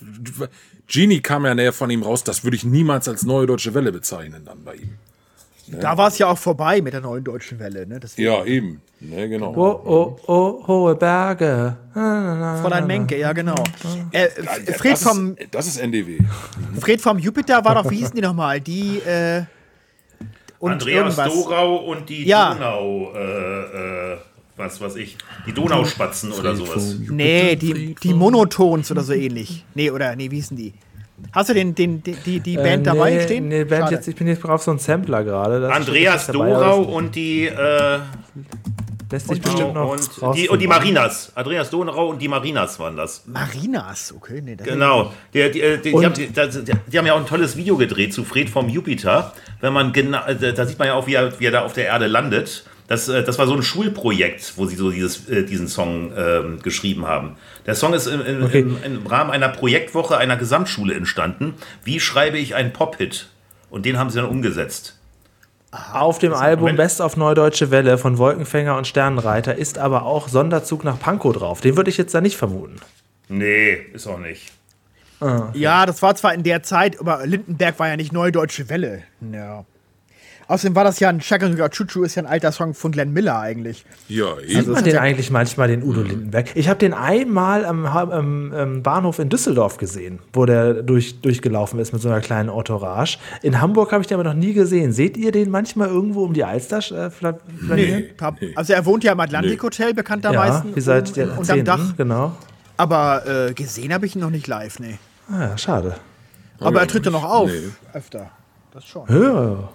[0.88, 3.92] Genie kam ja näher von ihm raus, das würde ich niemals als neue deutsche Welle
[3.92, 4.98] bezeichnen dann bei ihm.
[5.68, 5.78] Ne?
[5.80, 7.88] Da war es ja auch vorbei mit der neuen deutschen Welle.
[7.88, 8.00] Ne?
[8.00, 8.82] Deswegen- Ja, eben.
[9.00, 9.54] Ne, genau.
[9.56, 11.76] Oh, oh, oh, hohe Berge.
[11.94, 13.56] Fräulein Menke, ja genau.
[14.12, 14.24] Äh,
[14.68, 16.18] Ja, Fred, das, vom, ist, das ist NDW.
[16.80, 18.62] Fred vom Jupiter war doch, wie hießen die nochmal?
[18.62, 19.44] Die, äh,
[20.60, 21.34] und Andreas irgendwas.
[21.44, 22.54] Dorau und die Ja.
[22.54, 24.18] Donau, äh, äh,
[24.58, 26.96] was weiß ich, die Donauspatzen oder sowas.
[27.10, 29.66] Nee, die, die Monotons oder so ähnlich.
[29.76, 30.74] Nee, oder, nee, wie hießen die?
[31.32, 33.48] Hast du den, den, die, die, die Band dabei Äh, nee, stehen?
[33.48, 33.96] Nee, Band Schade.
[33.96, 35.72] jetzt, ich bin jetzt auf so einen Sampler gerade.
[35.72, 38.00] Andreas dabei, Dorau das und die, äh,
[39.12, 41.32] Lässt sich bestimmt noch und, die, und die Marinas.
[41.36, 43.24] Andreas Donau und die Marinas waren das.
[43.28, 44.42] Marinas, okay.
[44.44, 45.14] Nee, das Genau.
[45.34, 47.78] Die, die, die, die, Und- haben, die, die, die haben ja auch ein tolles Video
[47.78, 49.32] gedreht zu Fred vom Jupiter.
[49.62, 51.72] Wenn man genau, äh, da sieht man ja auch, wie er, wie er da auf
[51.72, 52.66] der Erde landet.
[52.88, 56.60] Das, äh, das war so ein Schulprojekt, wo sie so dieses, äh, diesen Song ähm,
[56.62, 57.38] geschrieben haben.
[57.66, 58.60] Der Song ist im, im, Okay.
[58.60, 61.56] im, im Rahmen einer Projektwoche einer Gesamtschule entstanden.
[61.84, 63.30] Wie schreibe ich einen Pop-Hit?
[63.70, 64.98] Und den haben sie dann umgesetzt.
[65.94, 70.30] Auf dem Album wenn- Best auf Neudeutsche Welle von Wolkenfänger und Sternenreiter ist aber auch
[70.30, 71.60] Sonderzug nach Pankow drauf.
[71.62, 72.78] Den würde ich jetzt da nicht vermuten.
[73.28, 74.52] Nee, ist auch nicht.
[75.54, 79.04] Ja, das war zwar in der Zeit, aber Lindenberg war ja nicht Neudeutsche Welle.
[79.34, 79.66] Ja.
[80.48, 83.40] Außerdem war das ja ein Chakanuga Chuchu, ist ja ein alter Song von Glenn Miller
[83.40, 83.84] eigentlich.
[84.08, 84.72] Ja, Sieht eben.
[84.74, 86.56] man den eigentlich manchmal, den Udo Lindenberg?
[86.56, 91.80] Ich habe den einmal am, am, am Bahnhof in Düsseldorf gesehen, wo der durch, durchgelaufen
[91.80, 93.18] ist mit so einer kleinen Entourage.
[93.42, 94.92] In Hamburg habe ich den aber noch nie gesehen.
[94.92, 98.04] Seht ihr den manchmal irgendwo um die Alster äh, fla- flanieren?
[98.22, 100.70] Hab- Also er wohnt ja im Atlantik Hotel bekanntermaßen.
[100.70, 101.98] Ja, wie seit um- der unterm Dach.
[101.98, 102.36] genau.
[102.78, 104.98] Aber äh, gesehen habe ich ihn noch nicht live, nee.
[105.32, 105.96] Ah, ja, schade.
[106.60, 107.50] Aber er tritt ja noch auf.
[107.50, 107.70] Nee.
[107.94, 108.30] Öfter.
[108.74, 109.04] Das schon.
[109.10, 109.70] Ja.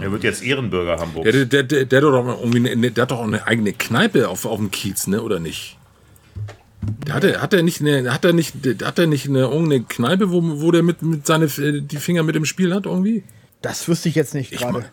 [0.00, 1.30] Er wird jetzt Ehrenbürger Hamburgs.
[1.30, 4.28] Der, der, der, der, hat doch irgendwie eine, der hat doch auch eine eigene Kneipe
[4.28, 5.22] auf, auf dem Kiez, ne?
[5.22, 5.76] Oder nicht?
[7.06, 9.84] Der hat, er, hat er nicht eine, hat er nicht, hat er nicht eine irgendeine
[9.84, 13.22] Kneipe, wo, wo der mit, mit seine die Finger mit im Spiel hat irgendwie?
[13.60, 14.72] Das wüsste ich jetzt nicht Ich gerade.
[14.72, 14.84] meine,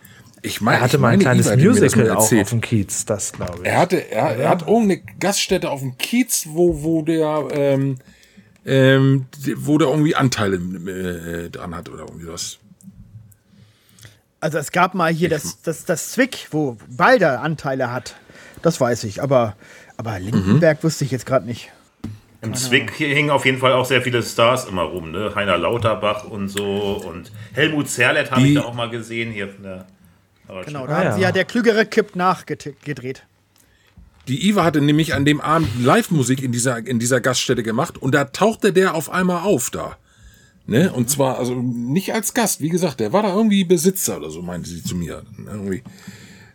[0.41, 2.43] ich mein, Er hatte ich mal ein meine, kleines mal Musical auch erzählt.
[2.43, 3.67] auf dem Kiez, das glaube ich.
[3.67, 7.97] Er hatte, er, er hat irgendeine Gaststätte auf dem Kiez, wo, wo der, ähm,
[8.65, 9.25] ähm,
[9.57, 12.59] wo der irgendwie Anteile äh, dran hat oder irgendwie was.
[14.41, 18.15] Also es gab mal hier das, das, das Zwick, wo Balder Anteile hat.
[18.61, 19.21] Das weiß ich.
[19.21, 19.55] Aber,
[19.97, 21.69] aber Lindenberg wüsste ich jetzt gerade nicht.
[22.41, 25.33] Im Zwick hingen auf jeden Fall auch sehr viele Stars immer rum, ne?
[25.35, 29.63] Heiner Lauterbach und so und Helmut Zerlett habe ich da auch mal gesehen hier von
[29.63, 29.85] der
[30.65, 31.11] Genau, da Ah, haben ja.
[31.13, 33.23] sie ja der Klügere kippt nachgedreht.
[34.27, 38.15] Die Iva hatte nämlich an dem Abend Live-Musik in dieser, in dieser Gaststätte gemacht und
[38.15, 39.97] da tauchte der auf einmal auf da.
[40.69, 40.91] Ne?
[40.93, 44.41] Und zwar, also nicht als Gast, wie gesagt, der war da irgendwie Besitzer oder so,
[44.41, 45.23] meinte sie zu mir.
[45.37, 45.81] Irgendwie.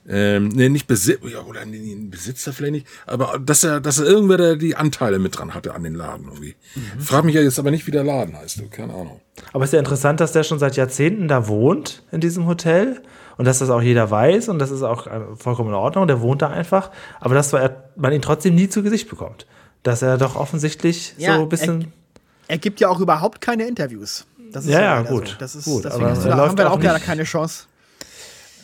[0.07, 4.05] Ähm, ne, nicht Besitzer, ja, oder nee, Besitzer vielleicht nicht, aber dass er, dass er
[4.05, 6.57] irgendwer da die Anteile mit dran hatte an den Laden irgendwie.
[6.99, 9.23] Frag mich ja jetzt aber nicht, wie der Laden heißt, du, keine Ahnung.
[9.55, 13.03] Aber es ist ja interessant, dass der schon seit Jahrzehnten da wohnt, in diesem Hotel.
[13.37, 16.07] Und dass das auch jeder weiß und das ist auch äh, vollkommen in Ordnung.
[16.07, 16.93] Der wohnt da einfach.
[17.19, 19.47] Aber dass man ihn trotzdem nie zu Gesicht bekommt.
[19.83, 21.93] Dass er doch offensichtlich Ja, so ein bisschen.
[22.49, 24.27] Er gibt ja auch überhaupt keine Interviews.
[24.53, 25.29] Das ist Ja, ja, gut.
[25.29, 25.35] So.
[25.39, 27.25] Das ist, Gut, deswegen aber hast du, er da läuft haben wir auch leider keine
[27.25, 27.67] Chance.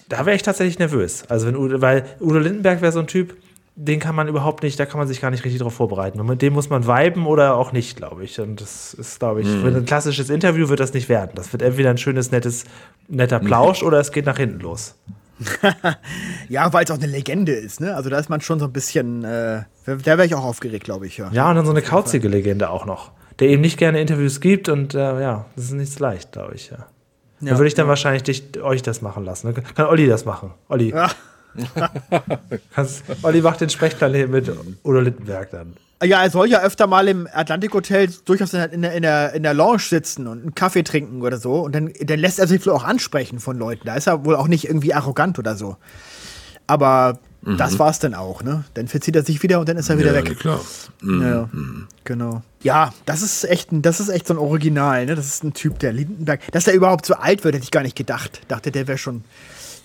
[0.09, 1.25] Da wäre ich tatsächlich nervös.
[1.29, 3.37] Also wenn Udo, weil Udo Lindenberg wäre so ein Typ,
[3.77, 6.21] den kann man überhaupt nicht, da kann man sich gar nicht richtig drauf vorbereiten.
[6.21, 8.39] Und mit dem muss man viben oder auch nicht, glaube ich.
[8.41, 11.31] Und das ist, glaube ich, für ein klassisches Interview wird das nicht werden.
[11.35, 12.65] Das wird entweder ein schönes, nettes,
[13.09, 14.97] netter Plausch oder es geht nach hinten los.
[16.49, 17.95] Ja, weil es auch eine Legende ist, ne?
[17.95, 21.07] Also da ist man schon so ein bisschen, äh, da wäre ich auch aufgeregt, glaube
[21.07, 21.31] ich, ja.
[21.33, 23.13] Ja, und dann so eine kauzige Legende auch noch.
[23.41, 26.55] Der eben nicht gerne Interviews gibt und äh, ja, das ist nicht so leicht, glaube
[26.55, 26.87] ich, ja.
[27.41, 29.55] Ja, Dann würde ich dann wahrscheinlich dich, euch das machen lassen.
[29.55, 30.53] Dann kann Olli das machen.
[30.69, 30.91] Olli.
[30.91, 31.11] Ja.
[32.75, 34.53] Kannst, Olli macht den Sprechplan hier mit
[34.85, 35.75] Udo Lindenberg dann.
[36.03, 39.03] Ja, er soll ja öfter mal im Atlantik Hotel durchaus in der, in der, in
[39.03, 41.61] der, in der Lounge sitzen und einen Kaffee trinken oder so.
[41.61, 43.87] Und dann, dann lässt er sich wohl auch ansprechen von Leuten.
[43.87, 45.77] Da ist er wohl auch nicht irgendwie arrogant oder so.
[46.67, 48.65] Aber das war's dann auch, ne?
[48.75, 50.39] Dann verzieht er sich wieder und dann ist er wieder ja, weg.
[50.39, 50.61] klar.
[51.03, 51.49] Ja,
[52.05, 52.43] genau.
[52.63, 55.15] Ja, das ist echt das ist echt so ein Original, ne?
[55.15, 56.41] Das ist ein Typ, der Lindenberg.
[56.53, 58.41] Dass der überhaupt so alt wird, hätte ich gar nicht gedacht.
[58.49, 59.25] Dachte, der wäre schon.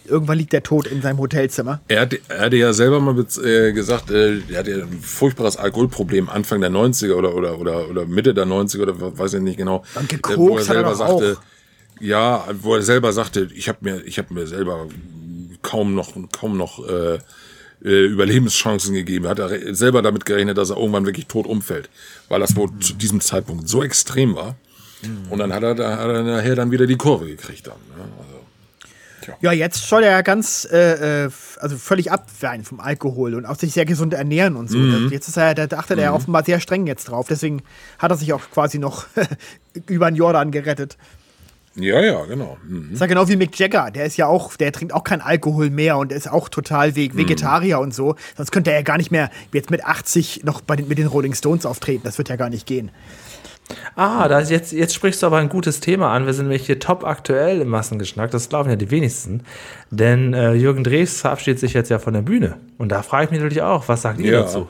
[0.08, 1.80] Irgendwann liegt der tot in seinem Hotelzimmer.
[1.88, 5.58] Er hatte, er hatte ja selber mal äh, gesagt, äh, er hatte ja ein furchtbares
[5.58, 9.58] Alkoholproblem Anfang der 90er oder, oder, oder, oder Mitte der 90er oder weiß ich nicht
[9.58, 9.84] genau.
[9.96, 12.02] Und Äh, gekokst wo er hat er selber doch sagte, auch.
[12.02, 14.86] ja, wo er selber sagte, ich habe mir, ich habe mir selber
[15.64, 17.18] kaum noch, kaum noch äh,
[17.84, 19.28] äh, Überlebenschancen gegeben.
[19.28, 21.90] Hat er selber damit gerechnet, dass er irgendwann wirklich tot umfällt,
[22.30, 24.56] weil das wohl zu diesem Zeitpunkt so extrem war.
[25.30, 27.76] Und dann hat er, da hat er nachher dann wieder die Kurve gekriegt dann.
[27.96, 28.04] Ne?
[28.18, 33.46] Also, Ja, jetzt soll er ja ganz, äh, äh, also völlig abweichen vom Alkohol und
[33.46, 34.78] auch sich sehr gesund ernähren und so.
[34.78, 35.10] Mhm.
[35.12, 37.28] Jetzt ist er, da achtet er offenbar sehr streng jetzt drauf.
[37.30, 37.62] Deswegen
[38.00, 39.06] hat er sich auch quasi noch
[39.88, 40.98] über den Jordan gerettet.
[41.78, 42.58] Ja, ja, genau.
[42.68, 42.84] Mhm.
[42.86, 45.20] Das ist ja genau wie Mick Jagger, der ist ja auch, der trinkt auch kein
[45.22, 46.96] Alkohol mehr und ist auch total Mhm.
[46.96, 48.16] Ve- Vegetarier und so.
[48.38, 51.08] Sonst könnte er ja gar nicht mehr jetzt mit 80 noch bei den, mit den
[51.08, 52.02] Rolling Stones auftreten.
[52.06, 52.92] Das wird ja gar nicht gehen.
[53.96, 56.28] Ah, da ist jetzt, jetzt sprichst du aber ein gutes Thema an.
[56.28, 58.30] Wir sind nämlich hier top aktuell im Massengeschnack.
[58.30, 59.42] Das glauben ja die wenigsten.
[59.90, 62.58] Denn äh, Jürgen Drews verabschiedet sich jetzt ja von der Bühne.
[62.78, 64.42] Und da frage ich mich natürlich auch, was sagt ihr Ja.
[64.42, 64.68] dazu?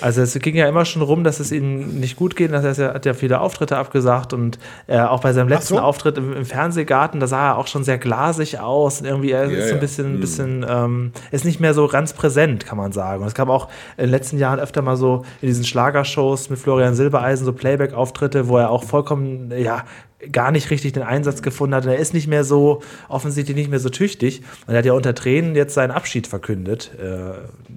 [0.00, 2.52] Also es ging ja immer schon rum, dass es ihm nicht gut geht.
[2.52, 5.80] Das heißt, er hat ja viele Auftritte abgesagt und äh, auch bei seinem letzten so.
[5.80, 9.00] Auftritt im, im Fernsehgarten, da sah er auch schon sehr glasig aus.
[9.00, 9.80] Und irgendwie er Ja, ist so ein ja.
[9.80, 13.22] bisschen, bisschen ähm, ist nicht mehr so ganz präsent, kann man sagen.
[13.22, 16.58] Und es gab auch in den letzten Jahren öfter mal so in diesen Schlagershows mit
[16.58, 19.84] Florian Silbereisen so Playback-Auftritte, wo er auch vollkommen, ja,
[20.32, 21.84] gar nicht richtig den Einsatz gefunden hat.
[21.86, 24.42] Und er ist nicht mehr so, offensichtlich nicht mehr so tüchtig.
[24.66, 27.04] Und er hat ja unter Tränen jetzt seinen Abschied verkündet, äh,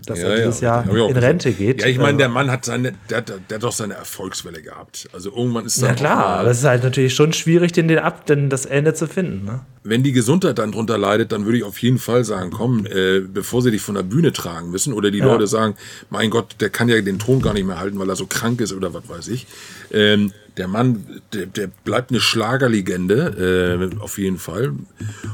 [0.06, 1.18] dass er dieses Jahr ich auch in.
[1.18, 1.82] Rente geht.
[1.82, 4.62] Ja, ich meine, Äh, der Mann hat seine, der, hat- der hat doch seine Erfolgswelle
[4.62, 5.08] gehabt.
[5.14, 8.00] Also irgendwann ist Ja dann klar, aber es ist halt natürlich schon schwierig, den, den
[8.00, 9.46] ab, denn das Ende zu finden.
[9.46, 9.62] Ne?
[9.86, 13.20] wenn die Gesundheit dann drunter leidet, dann würde ich auf jeden Fall sagen, komm, äh,
[13.20, 15.76] bevor sie dich von der Bühne tragen müssen oder die Leute sagen,
[16.10, 18.62] mein Gott, der kann ja den Ton gar nicht mehr halten, weil er so krank
[18.62, 19.46] ist oder was weiß ich.
[19.91, 24.74] Ähm, der Mann, der, der bleibt eine Schlagerlegende, äh, auf jeden Fall.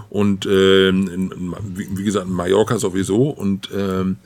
[0.09, 1.34] Und in,
[1.76, 3.30] wie, wie gesagt, in Mallorca sowieso.
[3.30, 4.17] Und ähm,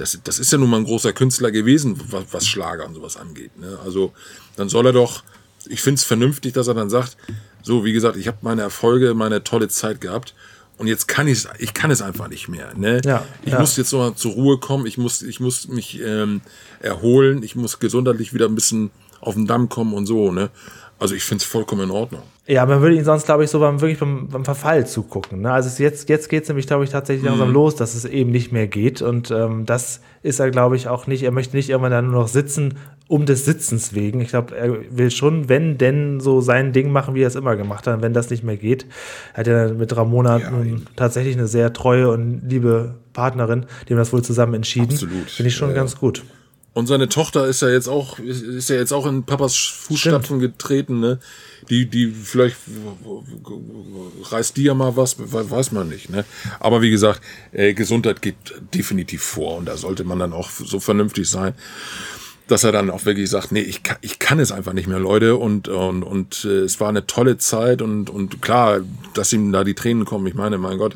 [0.00, 3.16] das, das ist ja nun mal ein großer Künstler gewesen, was, was Schlager und sowas
[3.16, 3.58] angeht.
[3.58, 3.78] Ne?
[3.84, 4.12] Also
[4.56, 5.22] dann soll er doch,
[5.68, 7.16] ich finde es vernünftig, dass er dann sagt,
[7.62, 10.34] so wie gesagt, ich habe meine Erfolge, meine tolle Zeit gehabt
[10.78, 12.72] und jetzt kann ich ich kann es einfach nicht mehr.
[12.74, 13.02] Ne?
[13.04, 13.60] Ja, ich ja.
[13.60, 16.40] muss jetzt noch mal zur Ruhe kommen, ich muss, ich muss mich ähm,
[16.80, 20.32] erholen, ich muss gesundheitlich wieder ein bisschen auf den Damm kommen und so.
[20.32, 20.50] Ne?
[20.98, 22.22] Also ich finde es vollkommen in Ordnung.
[22.46, 25.40] Ja, man würde ihn sonst, glaube ich, so beim, wirklich beim, beim Verfall zugucken.
[25.40, 25.52] Ne?
[25.52, 27.30] Also es jetzt, jetzt geht es nämlich, glaube ich, tatsächlich Mhm.
[27.30, 29.00] langsam los, dass es eben nicht mehr geht.
[29.00, 31.22] Und ähm, das ist er, glaube ich, auch nicht.
[31.22, 32.74] Er möchte nicht irgendwann dann nur noch sitzen,
[33.08, 34.20] um des Sitzens wegen.
[34.20, 37.56] Ich glaube, er will schon, wenn denn, so sein Ding machen, wie er es immer
[37.56, 37.94] gemacht hat.
[37.94, 38.84] Und wenn das nicht mehr geht,
[39.32, 40.52] hat er mit Ramona Ja,
[40.96, 44.92] tatsächlich eine sehr treue und liebe Partnerin, die haben das wohl zusammen entschieden.
[44.92, 45.30] Absolut.
[45.30, 45.76] Finde ich schon ja.
[45.76, 46.24] ganz gut.
[46.72, 51.00] Und seine Tochter ist ja jetzt auch, ist, ja jetzt auch in Papas Fußstapfen getreten,
[51.00, 51.18] ne?
[51.68, 52.56] Die, die, vielleicht
[54.30, 56.24] reißt die ja mal was, we- weiß man nicht, ne?
[56.60, 57.20] Aber wie gesagt,
[57.52, 58.36] äh, Gesundheit geht
[58.74, 61.54] definitiv vor und da sollte man dann auch so vernünftig sein,
[62.46, 64.98] dass er dann auch wirklich sagt, nee, ich kann, ich kann es einfach nicht mehr,
[64.98, 68.80] Leute, und, und, und äh, es war eine tolle Zeit und, und klar,
[69.14, 70.94] dass ihm da die Tränen kommen, ich meine, mein Gott,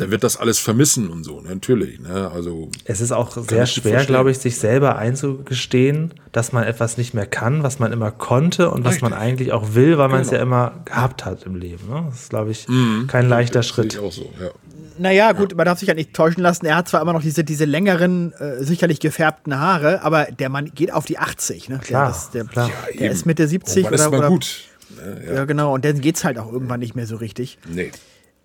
[0.00, 1.50] der wird das alles vermissen und so, ne?
[1.50, 2.30] natürlich, ne?
[2.34, 6.96] Also, Es ist auch sehr ich schwer, glaube ich, sich selber einzugestehen, dass man etwas
[6.96, 9.28] nicht mehr kann, was man immer konnte und was man Richtig.
[9.28, 10.38] eigentlich auch will, weil man es Genau.
[10.38, 11.88] ja immer gehabt hat im Leben.
[11.88, 12.04] Ne?
[12.10, 12.66] Das ist, glaube ich,
[13.08, 13.98] kein leichter ich Schritt.
[13.98, 14.50] auch so, ja.
[14.98, 16.66] Naja, gut, man darf sich ja nicht täuschen lassen.
[16.66, 20.70] Er hat zwar immer noch diese, diese längeren, äh, sicherlich gefärbten Haare, aber der Mann
[20.74, 21.70] geht auf die 80.
[21.70, 21.78] Ne?
[21.78, 22.70] Klar, der, das, der, klar.
[22.94, 23.14] der eben.
[23.14, 24.64] ist Mitte 70 Irgendwann ist oder, mal oder gut.
[24.96, 25.44] Ne, Ja.
[25.46, 27.58] genau, und dann geht's halt auch irgendwann nicht mehr so richtig.
[27.72, 27.92] Nee.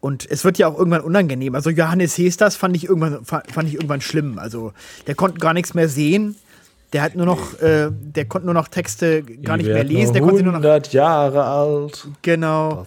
[0.06, 1.56] Und es wird ja auch irgendwann unangenehm.
[1.56, 4.38] Also Johannes Hesters fand ich irgendwann, fa- fand ich irgendwann schlimm.
[4.38, 4.72] Also
[5.08, 6.36] der konnte gar nichts mehr sehen.
[6.94, 10.14] Der hat nur noch, äh, der konnte nur noch Texte gar nicht mehr lesen.
[10.14, 12.08] Der konnte nur noch, 100 Jahre alt.
[12.22, 12.86] genau.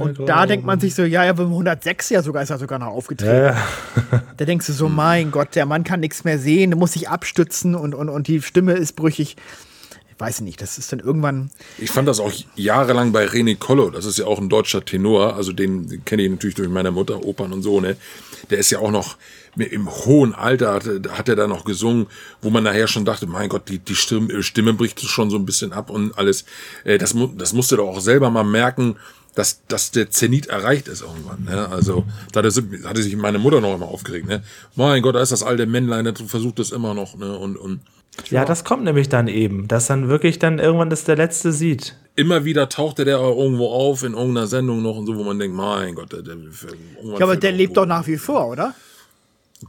[0.00, 0.48] Und da glauben?
[0.48, 3.54] denkt man sich so, ja, ja, beim 106 ja sogar ist er sogar noch aufgetreten.
[3.54, 4.22] Ja.
[4.38, 7.08] Da denkst du so, mein Gott, der Mann kann nichts mehr sehen, der muss sich
[7.10, 9.36] abstützen und, und, und die Stimme ist brüchig.
[10.14, 11.50] Ich weiß nicht, das ist dann irgendwann.
[11.78, 15.34] Ich fand das auch jahrelang bei René Collo, das ist ja auch ein deutscher Tenor,
[15.34, 17.96] also den, kenne ich natürlich durch meine Mutter, Opern und so, ne?
[18.50, 19.16] Der ist ja auch noch
[19.56, 22.06] im hohen Alter, hat, hat er da noch gesungen,
[22.40, 25.46] wo man nachher schon dachte, mein Gott, die, die Stimme, Stimme bricht schon so ein
[25.46, 26.44] bisschen ab und alles.
[26.84, 28.96] Äh, Das, das musste doch auch selber mal merken,
[29.34, 31.44] dass, dass der Zenit erreicht ist irgendwann.
[31.44, 31.68] Ne?
[31.68, 34.28] Also da hatte, sich meine Mutter noch immer aufgeregt.
[34.28, 34.42] Ne?
[34.76, 37.16] Mein Gott, da ist das alte Männlein, das versucht das immer noch.
[37.16, 37.36] Ne?
[37.36, 37.80] Und, und
[38.28, 41.96] ja, das kommt nämlich dann eben, dass dann wirklich dann irgendwann das der Letzte sieht.
[42.14, 45.56] immer wieder tauchte der irgendwo auf in irgendeiner Sendung noch und so, wo man denkt,
[45.56, 48.74] mein Gott, der, der, Ich glaube, der lebt doch nach wie vor, oder?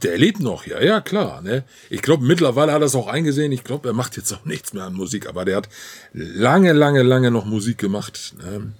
[0.01, 1.41] Der lebt noch, ja, ja, klar.
[1.41, 1.64] Ne?
[1.89, 3.51] Ich glaube, mittlerweile hat er es auch eingesehen.
[3.51, 5.70] Ich glaube, er macht jetzt auch nichts mehr an Musik, aber der hat
[6.14, 8.34] lange, lange, lange noch Musik gemacht.
[8.39, 8.74] Ne?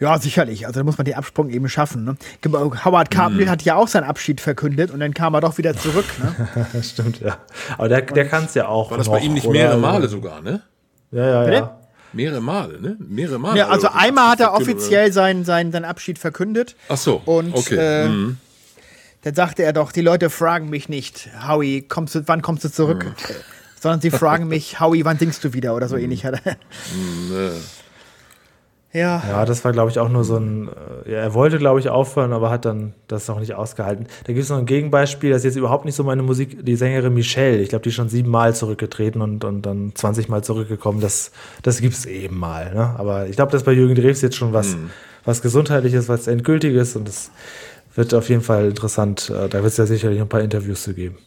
[0.00, 0.66] Ja, sicherlich.
[0.66, 2.04] Also da muss man den Absprung eben schaffen.
[2.04, 2.16] Ne?
[2.84, 6.06] Howard Carpendale hat ja auch seinen Abschied verkündet und dann kam er doch wieder zurück.
[6.18, 6.66] Ne?
[6.72, 7.38] Das stimmt, ja.
[7.76, 8.90] Aber der, der kann es ja auch.
[8.90, 9.58] War das noch, bei ihm nicht oder?
[9.58, 10.62] mehrere Male sogar, ne?
[11.10, 11.56] Ja, ja, Bitte?
[11.56, 11.78] ja.
[12.12, 12.96] Mehrere Male, ne?
[12.98, 13.58] Mehrere Male.
[13.58, 16.74] Ja, also einmal hat er offiziell seinen, seinen, seinen Abschied verkündet.
[16.88, 17.76] Ach so, Und okay.
[17.76, 18.38] äh, mhm.
[19.22, 22.70] dann sagte er doch, die Leute fragen mich nicht, Howie, kommst du, wann kommst du
[22.70, 23.04] zurück?
[23.28, 23.32] Äh,
[23.80, 25.74] Sondern sie fragen mich, Howie, wann singst du wieder?
[25.76, 26.56] Oder so ähnlich hat er.
[28.92, 29.22] Ja.
[29.28, 30.68] Ja, das war, glaube ich, auch nur so ein.
[31.06, 34.06] äh, Ja, er wollte, glaube ich, aufhören, aber hat dann das noch nicht ausgehalten.
[34.24, 36.64] Da gibt es noch ein Gegenbeispiel, das ist jetzt überhaupt nicht so meine Musik.
[36.64, 40.42] Die Sängerin Michelle, ich glaube, die ist schon siebenmal zurückgetreten und, und dann 20 Mal
[40.42, 41.00] zurückgekommen.
[41.00, 41.32] Das,
[41.62, 42.72] das gibt es eben mal.
[42.74, 42.94] Ne?
[42.98, 44.76] Aber ich glaube, das ist bei Jürgen Drews jetzt schon was,
[45.24, 47.30] was Gesundheitliches, was Endgültiges und das
[47.94, 49.28] wird auf jeden Fall interessant.
[49.30, 51.18] Äh, Da wird es ja sicherlich ein paar Interviews zu geben.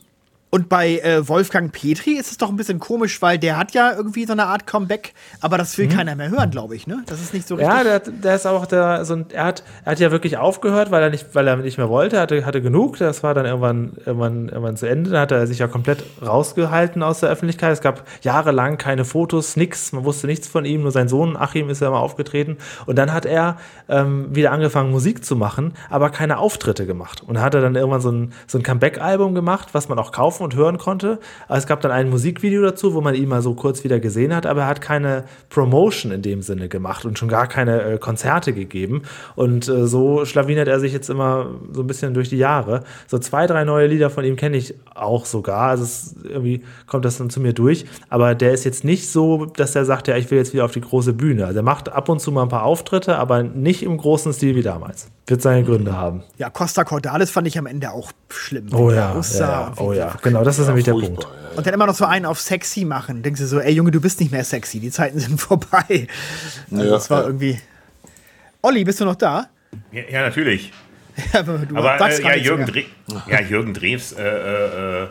[0.54, 3.94] Und bei äh, Wolfgang Petri ist es doch ein bisschen komisch, weil der hat ja
[3.96, 7.04] irgendwie so eine Art Comeback, aber das will keiner mehr hören, glaube ich, ne?
[7.06, 7.74] Das ist nicht so richtig.
[7.74, 10.92] Ja, der, der ist auch der, so ein, er hat, er hat ja wirklich aufgehört,
[10.92, 12.98] weil er nicht, weil er nicht mehr wollte, hatte, hatte genug.
[12.98, 15.12] Das war dann irgendwann, irgendwann, irgendwann zu Ende.
[15.12, 17.72] Da hat er sich ja komplett rausgehalten aus der Öffentlichkeit.
[17.72, 19.94] Es gab jahrelang keine Fotos, nichts.
[19.94, 20.82] Man wusste nichts von ihm.
[20.82, 22.58] Nur sein Sohn Achim ist ja immer aufgetreten.
[22.86, 23.56] Und dann hat er
[23.88, 27.24] ähm, wieder angefangen, Musik zu machen, aber keine Auftritte gemacht.
[27.26, 30.12] Und da hat er dann irgendwann so ein, so ein Comeback-Album gemacht, was man auch
[30.42, 31.20] kaufen und hören konnte.
[31.48, 34.36] Aber es gab dann ein Musikvideo dazu, wo man ihn mal so kurz wieder gesehen
[34.36, 37.98] hat, aber er hat keine Promotion in dem Sinne gemacht und schon gar keine äh,
[37.98, 39.04] Konzerte gegeben.
[39.36, 42.84] Und äh, so schlawinert er sich jetzt immer so ein bisschen durch die Jahre.
[43.08, 45.70] So zwei, drei neue Lieder von ihm kenne ich auch sogar.
[45.70, 47.86] Also es, irgendwie kommt das dann zu mir durch.
[48.10, 50.72] Aber der ist jetzt nicht so, dass er sagt, ja, ich will jetzt wieder auf
[50.72, 51.46] die große Bühne.
[51.46, 54.56] Also er macht ab und zu mal ein paar Auftritte, aber nicht im großen Stil
[54.56, 55.10] wie damals.
[55.28, 56.24] Wird seine Gründe haben.
[56.38, 58.68] Ja, Costa Cordalis fand ich am Ende auch schlimm.
[58.74, 61.24] Oh ja, ja, wie oh ja, genau, das ist nämlich der Punkt.
[61.24, 61.58] Ja.
[61.58, 63.24] Und dann immer noch so einen auf sexy machen.
[63.24, 66.08] Denkst du so, ey Junge, du bist nicht mehr sexy, die Zeiten sind vorbei.
[66.72, 67.28] Also Ja, das war ja.
[67.28, 67.60] irgendwie.
[68.62, 69.48] Olli, bist du noch da?
[69.92, 70.72] Ja, ja natürlich.
[71.34, 72.66] Ja, du Aber sagst äh, ja, Jürgen.
[72.66, 72.86] Dre
[73.28, 75.08] ja, Jürgen Drews, äh, äh, äh,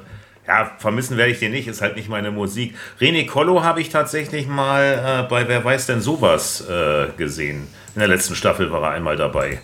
[0.46, 2.74] ja, vermissen werde ich den nicht, ist halt nicht meine Musik.
[2.98, 7.68] René Collo habe ich tatsächlich mal äh, bei Wer weiß denn sowas äh, gesehen.
[7.94, 9.60] In der letzten Staffel war er einmal dabei.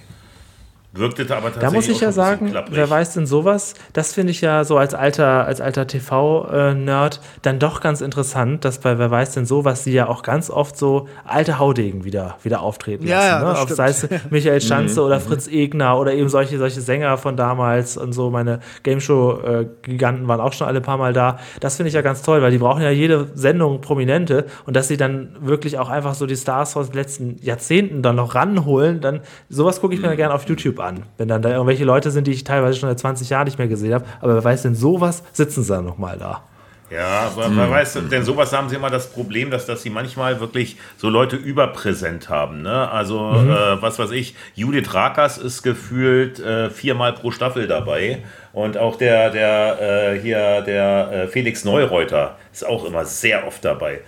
[0.99, 2.77] Wirkte aber tatsächlich Da muss ich auch ja sagen, klapprig.
[2.77, 3.75] wer weiß denn sowas?
[3.93, 8.79] Das finde ich ja so als alter, als alter TV-Nerd dann doch ganz interessant, dass
[8.79, 12.61] bei Wer weiß denn sowas sie ja auch ganz oft so alte Haudegen wieder, wieder
[12.61, 13.29] auftreten Ja, lassen.
[13.29, 13.45] ja, ne?
[13.51, 13.77] das Ob stimmt.
[13.77, 18.13] sei es Michael Schanze oder Fritz Egner oder eben solche, solche Sänger von damals und
[18.13, 18.31] so.
[18.31, 21.39] Meine Game-Show-Giganten waren auch schon alle ein paar Mal da.
[21.61, 24.89] Das finde ich ja ganz toll, weil die brauchen ja jede Sendung Prominente und dass
[24.89, 29.01] sie dann wirklich auch einfach so die Stars aus den letzten Jahrzehnten dann noch ranholen,
[29.01, 30.86] dann sowas gucke ich mir dann gerne auf YouTube an.
[31.19, 33.69] Wenn dann da irgendwelche Leute sind, die ich teilweise schon seit 20 Jahren nicht mehr
[33.69, 36.43] gesehen habe, aber wer weiß denn sowas, sitzen sie dann nochmal da.
[36.89, 40.39] Ja, aber wer weiß, denn sowas haben sie immer das Problem, dass, dass sie manchmal
[40.39, 42.63] wirklich so Leute überpräsent haben.
[42.63, 42.89] Ne?
[42.89, 43.51] Also, Mhm.
[43.51, 48.19] äh, was weiß ich, Judith Rakers ist gefühlt äh, viermal pro Staffel dabei.
[48.53, 53.65] Und auch der, der äh, hier, der äh, Felix Neureuter ist auch immer sehr oft
[53.65, 53.99] dabei.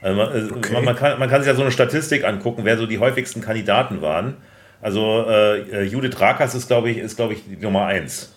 [0.00, 2.78] Also man, äh, man, man, kann, man kann sich ja so eine Statistik angucken, wer
[2.78, 4.38] so die häufigsten Kandidaten waren.
[4.84, 8.34] Also äh, äh, Judith Rakers ist, glaube ich, ist, glaube ich, die Nummer eins.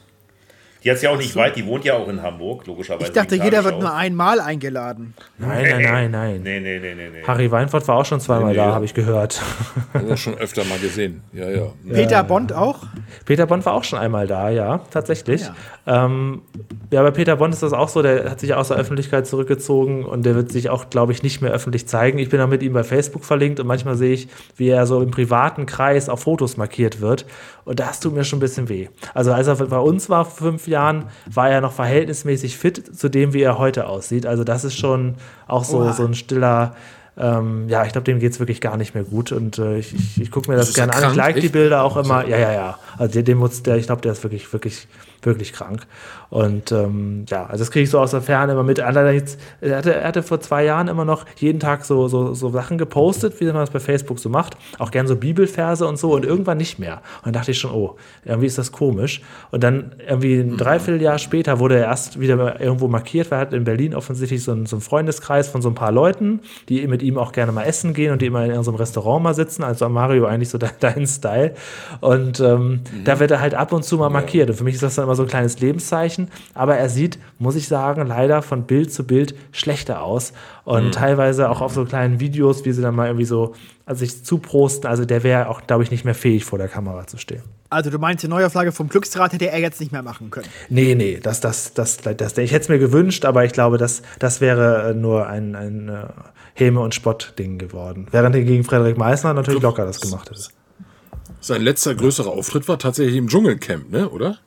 [0.82, 3.08] Die hat ja auch nicht weit, die wohnt ja auch in Hamburg, logischerweise.
[3.08, 5.14] Ich dachte, jeder wird nur einmal eingeladen.
[5.38, 6.42] Nein, nein, nein, nein.
[6.44, 7.24] Nee, nee, nee, nee, nee.
[7.28, 8.72] Harry Weinfurt war auch schon zweimal Nee, da, nee.
[8.72, 9.42] habe ich gehört.
[9.92, 11.22] Wir schon öfter mal gesehen.
[11.34, 11.64] Ja, ja.
[11.92, 12.84] Peter Bond auch?
[13.26, 15.50] Peter Bond war auch schon einmal da, ja, tatsächlich.
[15.86, 16.06] Ja.
[16.06, 16.42] Ähm,
[16.92, 20.06] ja, bei Peter Bond ist das auch so, der hat sich aus der Öffentlichkeit zurückgezogen
[20.06, 22.20] und der wird sich auch, glaube ich, nicht mehr öffentlich zeigen.
[22.20, 25.02] Ich bin auch mit ihm bei Facebook verlinkt und manchmal sehe ich, wie er so
[25.02, 27.26] im privaten Kreis auf Fotos markiert wird.
[27.66, 28.88] Und das tut mir schon ein bisschen weh.
[29.14, 33.10] Also als er bei uns war vor fünf Jahren, war er noch verhältnismäßig fit zu
[33.10, 34.26] dem, wie er heute aussieht.
[34.26, 35.16] Also das ist schon
[35.48, 35.94] auch so, Oha.
[35.94, 36.76] so ein stiller,
[37.20, 39.32] ähm, ja, ich glaube, dem geht es wirklich gar nicht mehr gut.
[39.32, 41.12] Und äh, ich, ich, ich gucke mir das er gerne an.
[41.12, 41.52] Ich like die Echt?
[41.54, 42.28] Bilder auch immer.
[42.28, 42.80] Ja, ja, ja.
[42.98, 44.88] Also dem muss, der, ich glaube, der ist wirklich, wirklich,
[45.24, 45.88] wirklich krank.
[46.30, 48.80] Und ähm, ja, also das kriege ich so aus der Ferne immer mit.
[48.80, 52.50] Allerdings, er hatte, er hatte vor zwei Jahren immer noch jeden Tag so, so, so
[52.50, 54.58] Sachen gepostet, wie man das bei Facebook so macht.
[54.78, 57.02] Auch gern so Bibelverse und so und irgendwann nicht mehr.
[57.18, 59.22] Und dann dachte ich schon, oh, irgendwie ist das komisch.
[59.52, 63.54] Und dann irgendwie ein Dreivierteljahr später wurde er erst wieder irgendwo markiert, weil er hat
[63.54, 67.02] in Berlin offensichtlich so einen, so einen Freundeskreis von so ein paar Leuten, die mit
[67.02, 69.64] ihm auch gerne mal essen gehen und die immer in irgendeinem Restaurant mal sitzen.
[69.64, 71.54] Also Mario eigentlich so de dein Style.
[72.02, 74.50] Und ähm, da wird er halt ab und zu mal markiert.
[74.50, 76.17] Und für mich ist das dann immer so ein kleines Lebenszeichen.
[76.54, 80.34] Aber er sieht, muss ich sagen, leider von Bild zu Bild schlechter aus.
[80.64, 83.54] Und teilweise auch auf so kleinen Videos, wie sie dann mal irgendwie so
[83.88, 84.90] also sich zuprosten.
[84.90, 87.42] Also der wäre auch, glaube ich, nicht mehr fähig, vor der Kamera zu stehen.
[87.70, 90.48] Also du meinst, die Neuauflage vom Glücksrad hätte er jetzt nicht mehr machen können.
[90.70, 94.02] Nee, nee, das, das, das, das, ich hätte es mir gewünscht, aber ich glaube, das,
[94.20, 96.08] das wäre äh, nur ein, ein äh,
[96.54, 98.08] Häme- und Spott-Ding geworden.
[98.12, 100.42] Während er gegen Frederik Meissner natürlich locker das gemacht hätte.
[101.40, 104.10] Sein letzter größerer Auftritt war tatsächlich im Dschungelcamp, ne?
[104.10, 104.38] Oder?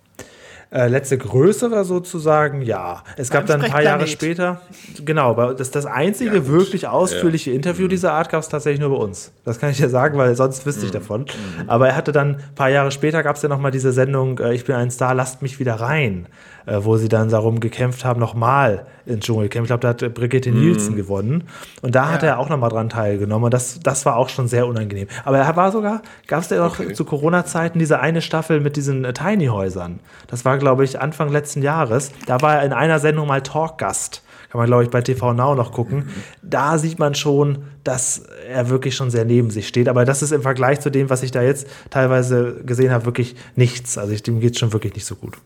[0.72, 3.02] Äh, letzte größere sozusagen, ja.
[3.16, 4.60] Es gab dann ein paar Jahre später,
[5.04, 7.56] genau, das, das einzige ja, wirklich ausführliche ja.
[7.56, 7.90] Interview mhm.
[7.90, 9.32] dieser Art gab es tatsächlich nur bei uns.
[9.44, 10.98] Das kann ich ja sagen, weil sonst wüsste ich mhm.
[10.98, 11.20] davon.
[11.22, 11.68] Mhm.
[11.68, 14.54] Aber er hatte dann, ein paar Jahre später gab es ja nochmal diese Sendung, äh,
[14.54, 16.26] Ich bin ein Star, lasst mich wieder rein,
[16.66, 19.64] äh, wo sie dann darum gekämpft haben, nochmal ins Dschungelcamp.
[19.64, 20.60] Ich glaube, da hat Brigitte mhm.
[20.60, 21.48] Nielsen gewonnen.
[21.82, 22.12] Und da ja.
[22.12, 23.46] hat er auch nochmal dran teilgenommen.
[23.46, 25.08] Und das, das war auch schon sehr unangenehm.
[25.24, 26.92] Aber er war sogar, gab es ja auch okay.
[26.92, 29.98] zu Corona-Zeiten diese eine Staffel mit diesen äh, Tiny-Häusern.
[30.28, 32.12] Das war, glaube ich, Anfang letzten Jahres.
[32.26, 34.22] Da war er in einer Sendung mal Talkgast.
[34.50, 36.08] Kann man, glaube ich, bei TV Now noch gucken.
[36.42, 39.88] Da sieht man schon, dass er wirklich schon sehr neben sich steht.
[39.88, 43.36] Aber das ist im Vergleich zu dem, was ich da jetzt teilweise gesehen habe, wirklich
[43.54, 43.96] nichts.
[43.96, 45.38] Also ich, dem geht es schon wirklich nicht so gut.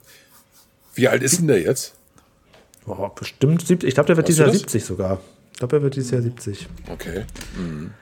[0.95, 1.95] Wie alt ist denn der jetzt?
[2.87, 3.87] Boah, bestimmt 70.
[3.87, 5.21] Ich glaube, der wird weißt dieses Jahr 70 sogar.
[5.53, 6.69] Ich glaube, er wird dieses Jahr 70.
[6.91, 7.25] Okay.
[7.59, 7.93] Mhm.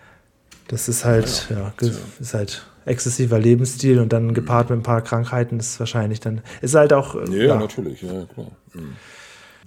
[0.68, 1.90] Das ist halt, ja, ja,
[2.20, 6.40] ist halt exzessiver Lebensstil und dann gepaart mit ein paar Krankheiten ist wahrscheinlich dann.
[6.60, 7.14] Ist halt auch.
[7.28, 7.56] Ja, ja.
[7.56, 8.48] natürlich, ja, klar.
[8.74, 8.96] Mhm.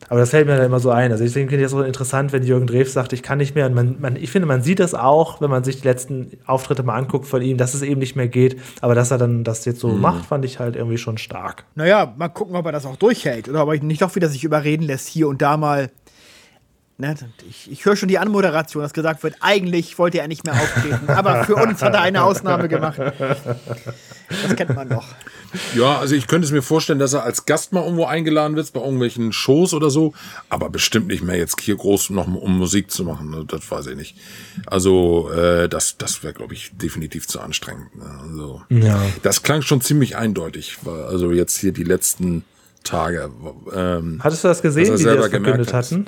[0.09, 1.11] Aber das fällt mir dann immer so ein.
[1.11, 3.66] Also deswegen finde ich es so interessant, wenn Jürgen Drews sagt, ich kann nicht mehr.
[3.66, 6.84] Und man, man, ich finde, man sieht das auch, wenn man sich die letzten Auftritte
[6.84, 8.59] mal anguckt von ihm, dass es eben nicht mehr geht.
[8.82, 10.01] Aber dass er dann das jetzt so mhm.
[10.01, 11.66] macht, fand ich halt irgendwie schon stark.
[11.76, 13.49] Naja, mal gucken, ob er das auch durchhält.
[13.49, 15.89] Oder ob er nicht doch wieder sich überreden lässt, hier und da mal
[16.97, 17.13] Ne,
[17.49, 21.09] ich, ich höre schon die Anmoderation, dass gesagt wird, eigentlich wollte er nicht mehr auftreten,
[21.09, 22.97] aber für uns hat er eine Ausnahme gemacht.
[22.97, 25.05] Das kennt man doch.
[25.75, 28.71] Ja, also ich könnte es mir vorstellen, dass er als Gast mal irgendwo eingeladen wird,
[28.71, 30.13] bei irgendwelchen Shows oder so,
[30.47, 33.87] aber bestimmt nicht mehr jetzt hier groß noch um Musik zu machen, ne, das weiß
[33.87, 34.15] ich nicht.
[34.65, 37.93] Also äh, das, das wäre, glaube ich, definitiv zu anstrengend.
[37.93, 38.05] Ne?
[38.23, 39.01] Also, ja.
[39.21, 42.45] Das klang schon ziemlich eindeutig, also jetzt hier die letzten
[42.86, 43.29] Tage.
[43.73, 46.05] Ähm, Hattest du das gesehen, wie die das verkündet hatten?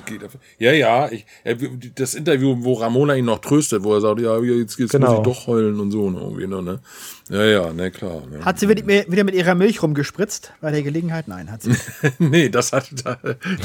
[0.58, 1.10] Ja, ja.
[1.10, 1.26] Ich,
[1.94, 5.10] das Interview, wo Ramona ihn noch tröstet, wo er sagt, ja, jetzt, jetzt genau.
[5.10, 6.08] muss ich doch heulen und so.
[6.08, 6.80] Ne, irgendwie, ne?
[7.30, 8.22] Ja, ja, ne, klar.
[8.30, 8.42] Ne.
[8.44, 11.28] Hat sie wieder mit ihrer Milch rumgespritzt bei der Gelegenheit?
[11.28, 11.72] Nein, hat sie.
[12.18, 12.88] nee, das hat,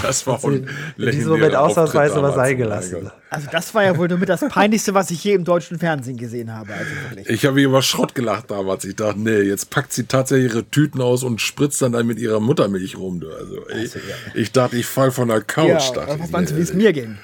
[0.01, 3.09] das war von In diesem Moment ausnahmsweise was sein gelassen.
[3.29, 6.17] Also das war ja wohl nur mit das Peinlichste, was ich je im deutschen Fernsehen
[6.17, 6.73] gesehen habe.
[6.73, 8.83] Also ich habe über Schrott gelacht damals.
[8.85, 12.19] Ich dachte, nee, jetzt packt sie tatsächlich ihre Tüten aus und spritzt dann, dann mit
[12.19, 13.21] ihrer Muttermilch rum.
[13.21, 13.31] Du.
[13.31, 14.15] Also, ich, also, ja.
[14.35, 15.95] ich dachte, ich fall von der Couch.
[15.95, 17.17] Ja, was meinst du, wie es mir ging?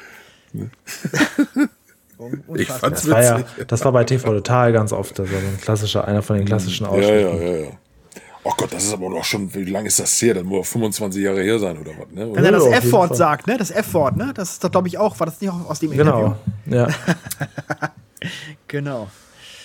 [2.55, 5.17] Ich fand's das war, ja, das war bei TV Total ganz oft.
[5.17, 7.38] Das war so ein klassischer, einer von den klassischen Ausschnitten.
[7.38, 7.72] Ja, ja, ja, ja.
[8.43, 10.34] Oh Gott, das ist aber noch schon, wie lange ist das her?
[10.34, 12.30] Das muss 25 Jahre her sein oder was, ne?
[12.34, 13.57] Wenn er das F-Wort sagt, ne?
[13.57, 14.32] Das F-Wort, ne?
[14.34, 16.17] Das ist doch, glaube ich, auch, war das nicht auch aus dem genau.
[16.17, 16.36] Interview?
[16.65, 16.88] Genau, ja.
[18.67, 19.07] genau.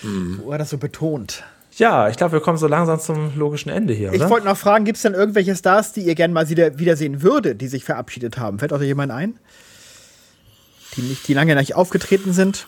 [0.03, 0.41] Mhm.
[0.43, 1.43] Wo er das so betont.
[1.77, 4.13] Ja, ich glaube, wir kommen so langsam zum logischen Ende hier.
[4.13, 7.21] Ich wollte noch fragen, gibt es denn irgendwelche Stars, die ihr gerne mal wieder, wiedersehen
[7.21, 8.59] würdet, die sich verabschiedet haben?
[8.59, 9.37] Fällt euch jemand ein?
[10.95, 12.67] Die, nicht, die lange nicht aufgetreten sind.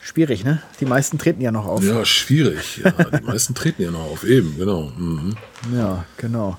[0.00, 0.62] Schwierig, ne?
[0.80, 1.82] Die meisten treten ja noch auf.
[1.82, 2.80] Ja, schwierig.
[2.84, 4.92] Ja, die meisten treten ja noch auf, eben, genau.
[4.96, 5.36] Mhm.
[5.74, 6.58] Ja, genau.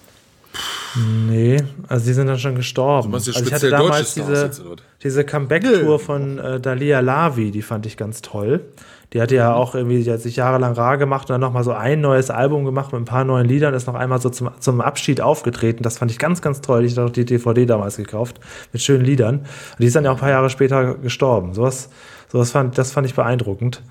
[1.27, 3.13] Nee, also die sind dann schon gestorben.
[3.13, 4.51] Also, also ich hatte damals diese,
[5.03, 8.61] diese Comeback-Tour von äh, Dalia Lavi, die fand ich ganz toll.
[9.13, 11.71] Die hatte ja auch irgendwie, die hat sich jahrelang rar gemacht und dann nochmal so
[11.71, 14.81] ein neues Album gemacht mit ein paar neuen Liedern, ist noch einmal so zum, zum
[14.81, 15.81] Abschied aufgetreten.
[15.81, 16.83] Das fand ich ganz, ganz toll.
[16.83, 18.39] Ich hatte auch die DVD damals gekauft
[18.73, 19.39] mit schönen Liedern.
[19.39, 19.47] Und
[19.79, 21.53] die ist dann ja auch ein paar Jahre später gestorben.
[21.53, 21.89] Sowas,
[22.29, 23.81] sowas fand, das fand ich beeindruckend.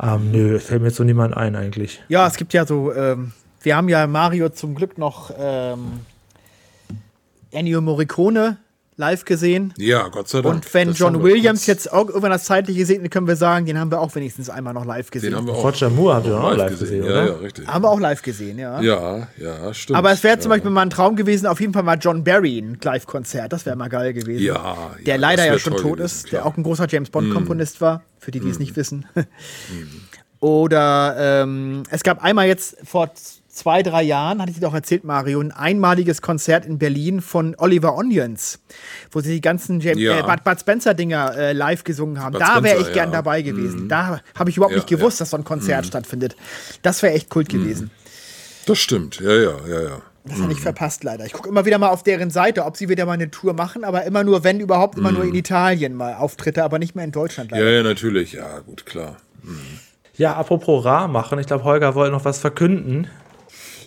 [0.00, 2.02] Ähm, nö, fällt mir jetzt so niemand ein eigentlich.
[2.08, 3.32] Ja, es gibt ja so, ähm,
[3.62, 6.00] wir haben ja Mario zum Glück noch ähm,
[7.50, 8.58] Ennio Morricone
[9.02, 9.74] live gesehen.
[9.76, 10.54] Ja, Gott sei Dank.
[10.54, 13.78] Und wenn das John Williams jetzt auch irgendwann das zeitliche sieht, können wir sagen, den
[13.78, 15.30] haben wir auch wenigstens einmal noch live gesehen.
[15.30, 17.24] Den haben wir auch Roger Moore habt ihr auch live gesehen, gesehen oder?
[17.24, 17.66] Ja, ja, richtig.
[17.66, 18.80] Haben wir auch live gesehen, ja.
[18.80, 19.98] Ja, ja, stimmt.
[19.98, 22.58] Aber es wäre zum Beispiel mal ein Traum gewesen, auf jeden Fall mal John Barry
[22.58, 23.52] ein Live-Konzert.
[23.52, 24.44] Das wäre mal geil gewesen.
[24.44, 26.42] Ja, Der leider ja schon tot gewesen, ist, klar.
[26.42, 27.84] der auch ein großer James Bond-Komponist mm.
[27.84, 28.50] war, für die, die mm.
[28.50, 29.04] es nicht wissen.
[29.14, 29.20] mm.
[30.42, 31.14] Oder
[31.44, 35.38] ähm, es gab einmal jetzt vor zwei, drei Jahren, hatte ich dir doch erzählt, Mario,
[35.38, 38.58] ein einmaliges Konzert in Berlin von Oliver Onions,
[39.12, 40.18] wo sie die ganzen James, ja.
[40.18, 42.32] äh, Bud, Bud Spencer-Dinger äh, live gesungen haben.
[42.32, 42.92] Bud da wäre ich ja.
[42.92, 43.84] gern dabei gewesen.
[43.84, 43.88] Mhm.
[43.88, 45.88] Da habe ich überhaupt ja, nicht gewusst, dass so ein Konzert mhm.
[45.88, 46.34] stattfindet.
[46.82, 47.58] Das wäre echt Kult mhm.
[47.62, 47.90] gewesen.
[48.66, 50.02] Das stimmt, ja, ja, ja, ja.
[50.24, 50.62] Das habe ich mhm.
[50.62, 51.24] verpasst leider.
[51.24, 53.84] Ich gucke immer wieder mal auf deren Seite, ob sie wieder mal eine Tour machen,
[53.84, 55.36] aber immer nur, wenn überhaupt, immer nur in mhm.
[55.36, 57.64] Italien mal Auftritte, aber nicht mehr in Deutschland leider.
[57.64, 59.18] Ja, ja, natürlich, ja, gut, klar.
[60.22, 63.08] Ja, apropos rar machen, ich glaube, Holger wollte noch was verkünden.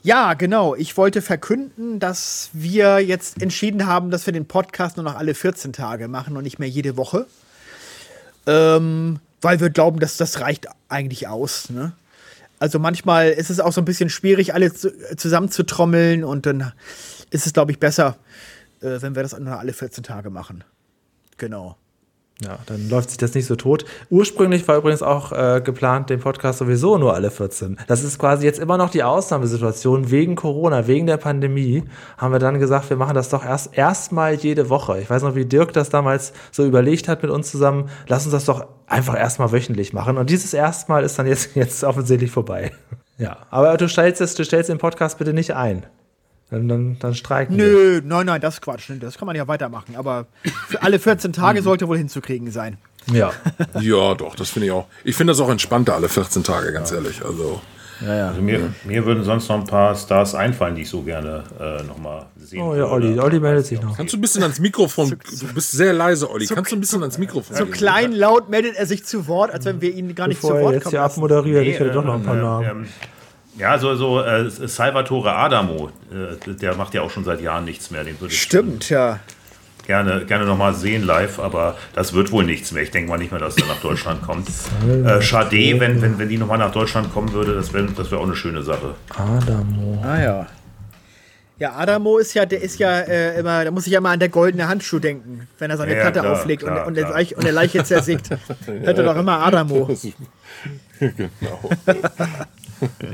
[0.03, 0.75] Ja, genau.
[0.75, 5.33] Ich wollte verkünden, dass wir jetzt entschieden haben, dass wir den Podcast nur noch alle
[5.33, 7.25] 14 Tage machen und nicht mehr jede Woche.
[8.47, 11.69] Ähm, weil wir glauben, dass das reicht eigentlich aus.
[11.69, 11.93] Ne?
[12.59, 16.73] Also manchmal ist es auch so ein bisschen schwierig, alle zu, zusammenzutrommeln und dann
[17.29, 18.17] ist es, glaube ich, besser,
[18.81, 20.65] äh, wenn wir das nur alle 14 Tage machen.
[21.37, 21.77] Genau.
[22.43, 23.85] Ja, dann läuft sich das nicht so tot.
[24.09, 27.77] Ursprünglich war übrigens auch äh, geplant, den Podcast sowieso nur alle 14.
[27.87, 30.11] Das ist quasi jetzt immer noch die Ausnahmesituation.
[30.11, 31.85] Wegen Corona, wegen der Pandemie,
[32.17, 34.99] haben wir dann gesagt, wir machen das doch erst erstmal jede Woche.
[34.99, 37.89] Ich weiß noch, wie Dirk das damals so überlegt hat mit uns zusammen.
[38.07, 40.17] Lass uns das doch einfach erstmal wöchentlich machen.
[40.17, 42.73] Und dieses erstmal ist dann jetzt, jetzt offensichtlich vorbei.
[43.17, 45.85] Ja, aber du stellst, es, du stellst den Podcast bitte nicht ein.
[46.51, 47.65] Dann, dann, dann streiken wir.
[47.65, 48.89] Nö, nein, nein, das ist Quatsch.
[48.99, 49.95] Das kann man ja weitermachen.
[49.95, 50.27] Aber
[50.67, 52.77] für alle 14 Tage sollte wohl hinzukriegen sein.
[53.11, 53.31] Ja.
[53.81, 54.87] Ja, doch, das finde ich auch.
[55.03, 57.23] Ich finde das auch entspannter alle 14 Tage, ganz ehrlich.
[57.23, 57.61] Also,
[58.01, 61.83] Also mir, mir würden sonst noch ein paar Stars einfallen, die ich so gerne äh,
[61.83, 62.85] nochmal sehen Oh ja.
[62.85, 63.95] Olli, Olli meldet sich noch.
[63.97, 67.01] kannst du ein bisschen ans Mikrofon, du bist sehr leise, Olli, kannst du ein bisschen
[67.01, 67.73] ans Mikrofon So gehen?
[67.73, 70.59] klein, laut meldet er sich zu Wort, als wenn wir ihn gar nicht zu Bevor
[70.59, 72.69] er Wort jetzt kommen hier abmoderiert, ich hätte doch noch ein ähm, paar Namen.
[72.69, 72.85] ähm,
[73.57, 77.91] ja, so, so äh, Salvatore Adamo, äh, der macht ja auch schon seit Jahren nichts
[77.91, 78.03] mehr.
[78.03, 79.19] Den würde ich Stimmt, ja.
[79.87, 82.83] gerne, gerne nochmal sehen live, aber das wird wohl nichts mehr.
[82.83, 84.47] Ich denke mal nicht mehr, dass er nach Deutschland kommt.
[84.87, 88.19] Äh, Schade, wenn, wenn, wenn die nochmal nach Deutschland kommen würde, das wäre das wär
[88.19, 88.95] auch eine schöne Sache.
[89.09, 90.01] Adamo.
[90.03, 90.47] Ah ja.
[91.57, 94.19] Ja, Adamo ist ja, der ist ja äh, immer, da muss ich ja mal an
[94.19, 97.07] der goldene Handschuh denken, wenn er seine Ja, Platte klar, auflegt klar, und, und, der
[97.37, 98.29] und der Leiche zersägt.
[98.65, 99.87] Hört er doch immer Adamo.
[100.99, 101.69] genau.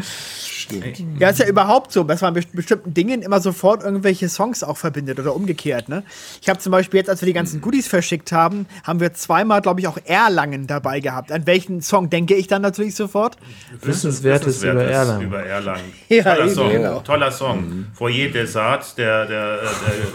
[0.01, 1.19] Stimmt.
[1.19, 4.77] Ja, ist ja überhaupt so, dass man mit bestimmten Dingen immer sofort irgendwelche Songs auch
[4.77, 5.89] verbindet oder umgekehrt.
[5.89, 6.03] Ne?
[6.41, 9.61] Ich habe zum Beispiel jetzt, als wir die ganzen Goodies verschickt haben, haben wir zweimal,
[9.61, 11.31] glaube ich, auch Erlangen dabei gehabt.
[11.31, 13.37] An welchen Song denke ich dann natürlich sofort?
[13.81, 15.27] Wissenswertes über Erlangen.
[15.27, 15.81] Über Erlangen.
[16.09, 16.71] Ja, toller eben, Song.
[16.71, 16.99] genau.
[16.99, 17.85] Toller Song.
[17.93, 19.59] Foyer des Arts, der, der,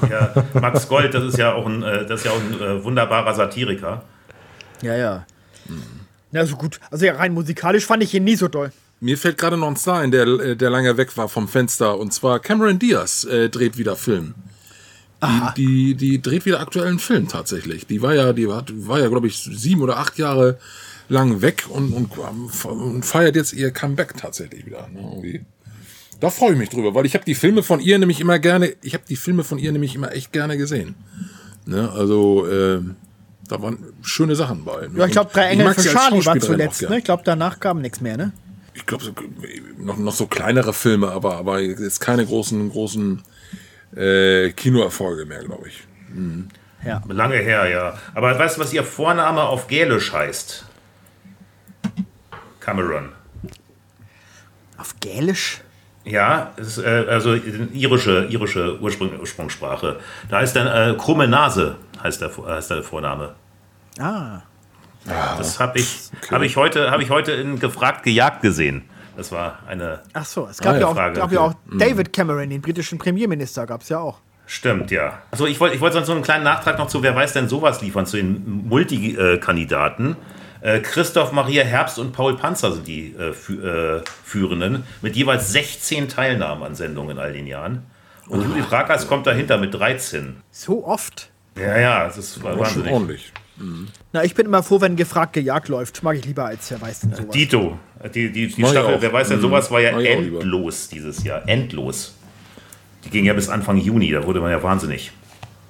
[0.09, 2.61] der, der Max Gold, das ist ja auch ein, äh, das ist ja auch ein
[2.61, 4.03] äh, wunderbarer Satiriker.
[4.83, 5.27] Ja, ja.
[6.33, 6.81] Na, so gut.
[6.91, 8.73] Also ja, rein musikalisch fand ich ihn nie so doll.
[9.07, 11.97] Mir fällt gerade noch ein Star ein, der, äh, der lange weg war vom Fenster.
[11.97, 14.35] Und zwar Cameron Diaz äh, dreht wieder Film.
[15.23, 17.87] Die, die, die dreht wieder aktuellen Film tatsächlich.
[17.87, 20.59] Die war ja, die war, war ja, glaube ich, sieben oder acht Jahre
[21.09, 22.19] lang weg und, und,
[22.65, 24.89] und feiert jetzt ihr Comeback tatsächlich wieder.
[24.93, 25.45] Ne, irgendwie.
[26.19, 28.75] Da freue ich mich drüber, weil ich habe die Filme von ihr nämlich immer gerne,
[28.83, 30.97] ich habe die Filme von ihr nämlich immer echt gerne gesehen.
[31.65, 32.81] Ne, also, äh,
[33.49, 34.89] da waren schöne Sachen bei.
[34.97, 36.83] Ja, ich glaube, Drei Engel für Charlie war zuletzt.
[36.83, 36.89] Ne?
[36.89, 36.99] Ne?
[36.99, 38.33] Ich glaube, danach kam nichts mehr, ne?
[38.77, 39.13] Ich glaube, so,
[39.79, 43.23] noch, noch so kleinere Filme, aber, aber jetzt keine großen, großen
[43.97, 45.83] äh, Kinoerfolge mehr, glaube ich.
[46.85, 47.03] Ja.
[47.09, 47.99] Lange her, ja.
[48.15, 50.65] Aber weißt du, was ihr Vorname auf Gälisch heißt?
[52.61, 53.13] Cameron.
[54.77, 55.63] Auf Gälisch?
[56.05, 59.99] Ja, es ist, äh, also irische, irische Ursprung, Ursprungssprache.
[60.29, 63.35] Da heißt dann äh, krumme Nase, heißt der, heißt der Vorname.
[63.99, 64.43] Ah.
[65.07, 68.85] Das habe ich, hab ich heute, hab ich heute in Gefragt gejagt gesehen.
[69.17, 70.01] Das war eine.
[70.13, 71.79] Ach so, es gab Ah, ja ja, auch, Frage, gab ja auch okay.
[71.79, 74.19] David Cameron, den britischen Premierminister, gab es ja auch.
[74.47, 75.23] Stimmt, ja.
[75.31, 77.49] Also ich wollte ich wollt sonst so einen kleinen Nachtrag noch zu Wer weiß denn
[77.49, 80.17] sowas liefern, zu den Multikandidaten.
[80.61, 85.51] Äh, Christoph Maria Herbst und Paul Panzer sind die äh, fü äh, Führenden mit jeweils
[85.53, 87.85] 16 Teilnahmen an Sendungen in all den Jahren.
[88.29, 90.37] Und Judith Rakers kommt dahinter mit 13.
[90.51, 91.31] So oft.
[91.57, 93.33] Ja, ja, das ist War schon wahnsinnig.
[93.59, 93.89] Ordentlich.
[94.13, 96.03] Na, ich bin immer froh, wenn gefragt gejagt läuft.
[96.03, 97.31] Mag ich lieber als wer weiß denn sowas.
[97.31, 97.79] Dito,
[98.15, 99.43] die, die, die ich Staffel, wer weiß denn Mhm.
[99.43, 101.49] sowas, war ja Mach endlos dieses Jahr.
[101.49, 102.15] Endlos.
[103.05, 105.13] Die ging ja bis Anfang Juni, da wurde man ja wahnsinnig.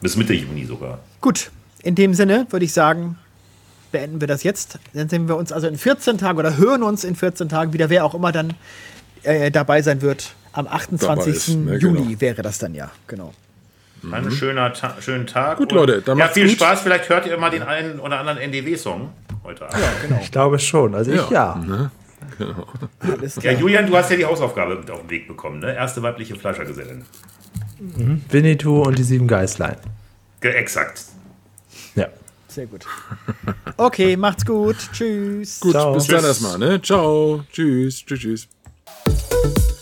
[0.01, 1.01] Bis Mitte Juni sogar.
[1.21, 1.51] Gut,
[1.83, 3.19] in dem Sinne würde ich sagen,
[3.93, 4.79] beenden wir das jetzt.
[4.95, 7.91] Dann sehen wir uns also in 14 Tagen oder hören uns in 14 Tagen wieder,
[7.91, 8.55] wer auch immer dann
[9.23, 10.35] äh, dabei sein wird.
[10.53, 11.35] Am 28.
[11.35, 12.21] ist, ne, Juni genau.
[12.21, 13.33] wäre das dann ja, genau.
[14.11, 15.59] Einen schöner Ta schönen Tag.
[15.59, 16.57] Gut, Leute, dann ja, viel gut.
[16.57, 16.83] Spaß.
[16.83, 19.11] Vielleicht hört ihr mal den einen oder anderen NDW-Song
[19.43, 19.79] heute Abend.
[20.11, 20.95] Ja, Ich glaube schon.
[20.95, 21.61] Also ich ja.
[23.01, 23.55] Alles klar.
[23.55, 25.75] Julian, du hast ja die Hausaufgabe mit auf den Weg bekommen, ne?
[25.75, 27.05] Erste weibliche Fleischergesellin.
[28.31, 29.77] Winnetou und die sieben Geißlein.
[30.41, 31.03] Ge exakt.
[31.95, 32.09] Ja.
[32.49, 32.87] Sehr gut.
[33.77, 34.77] Okay, macht's gut.
[34.93, 35.61] Tschüss.
[35.61, 35.95] Gut, Ciao.
[35.95, 36.29] bis dann Tschüss.
[36.29, 36.81] erstmal, ne?
[36.83, 37.43] Ciao.
[37.53, 38.05] Tschüss.
[38.05, 39.76] Tschüss, tschüss.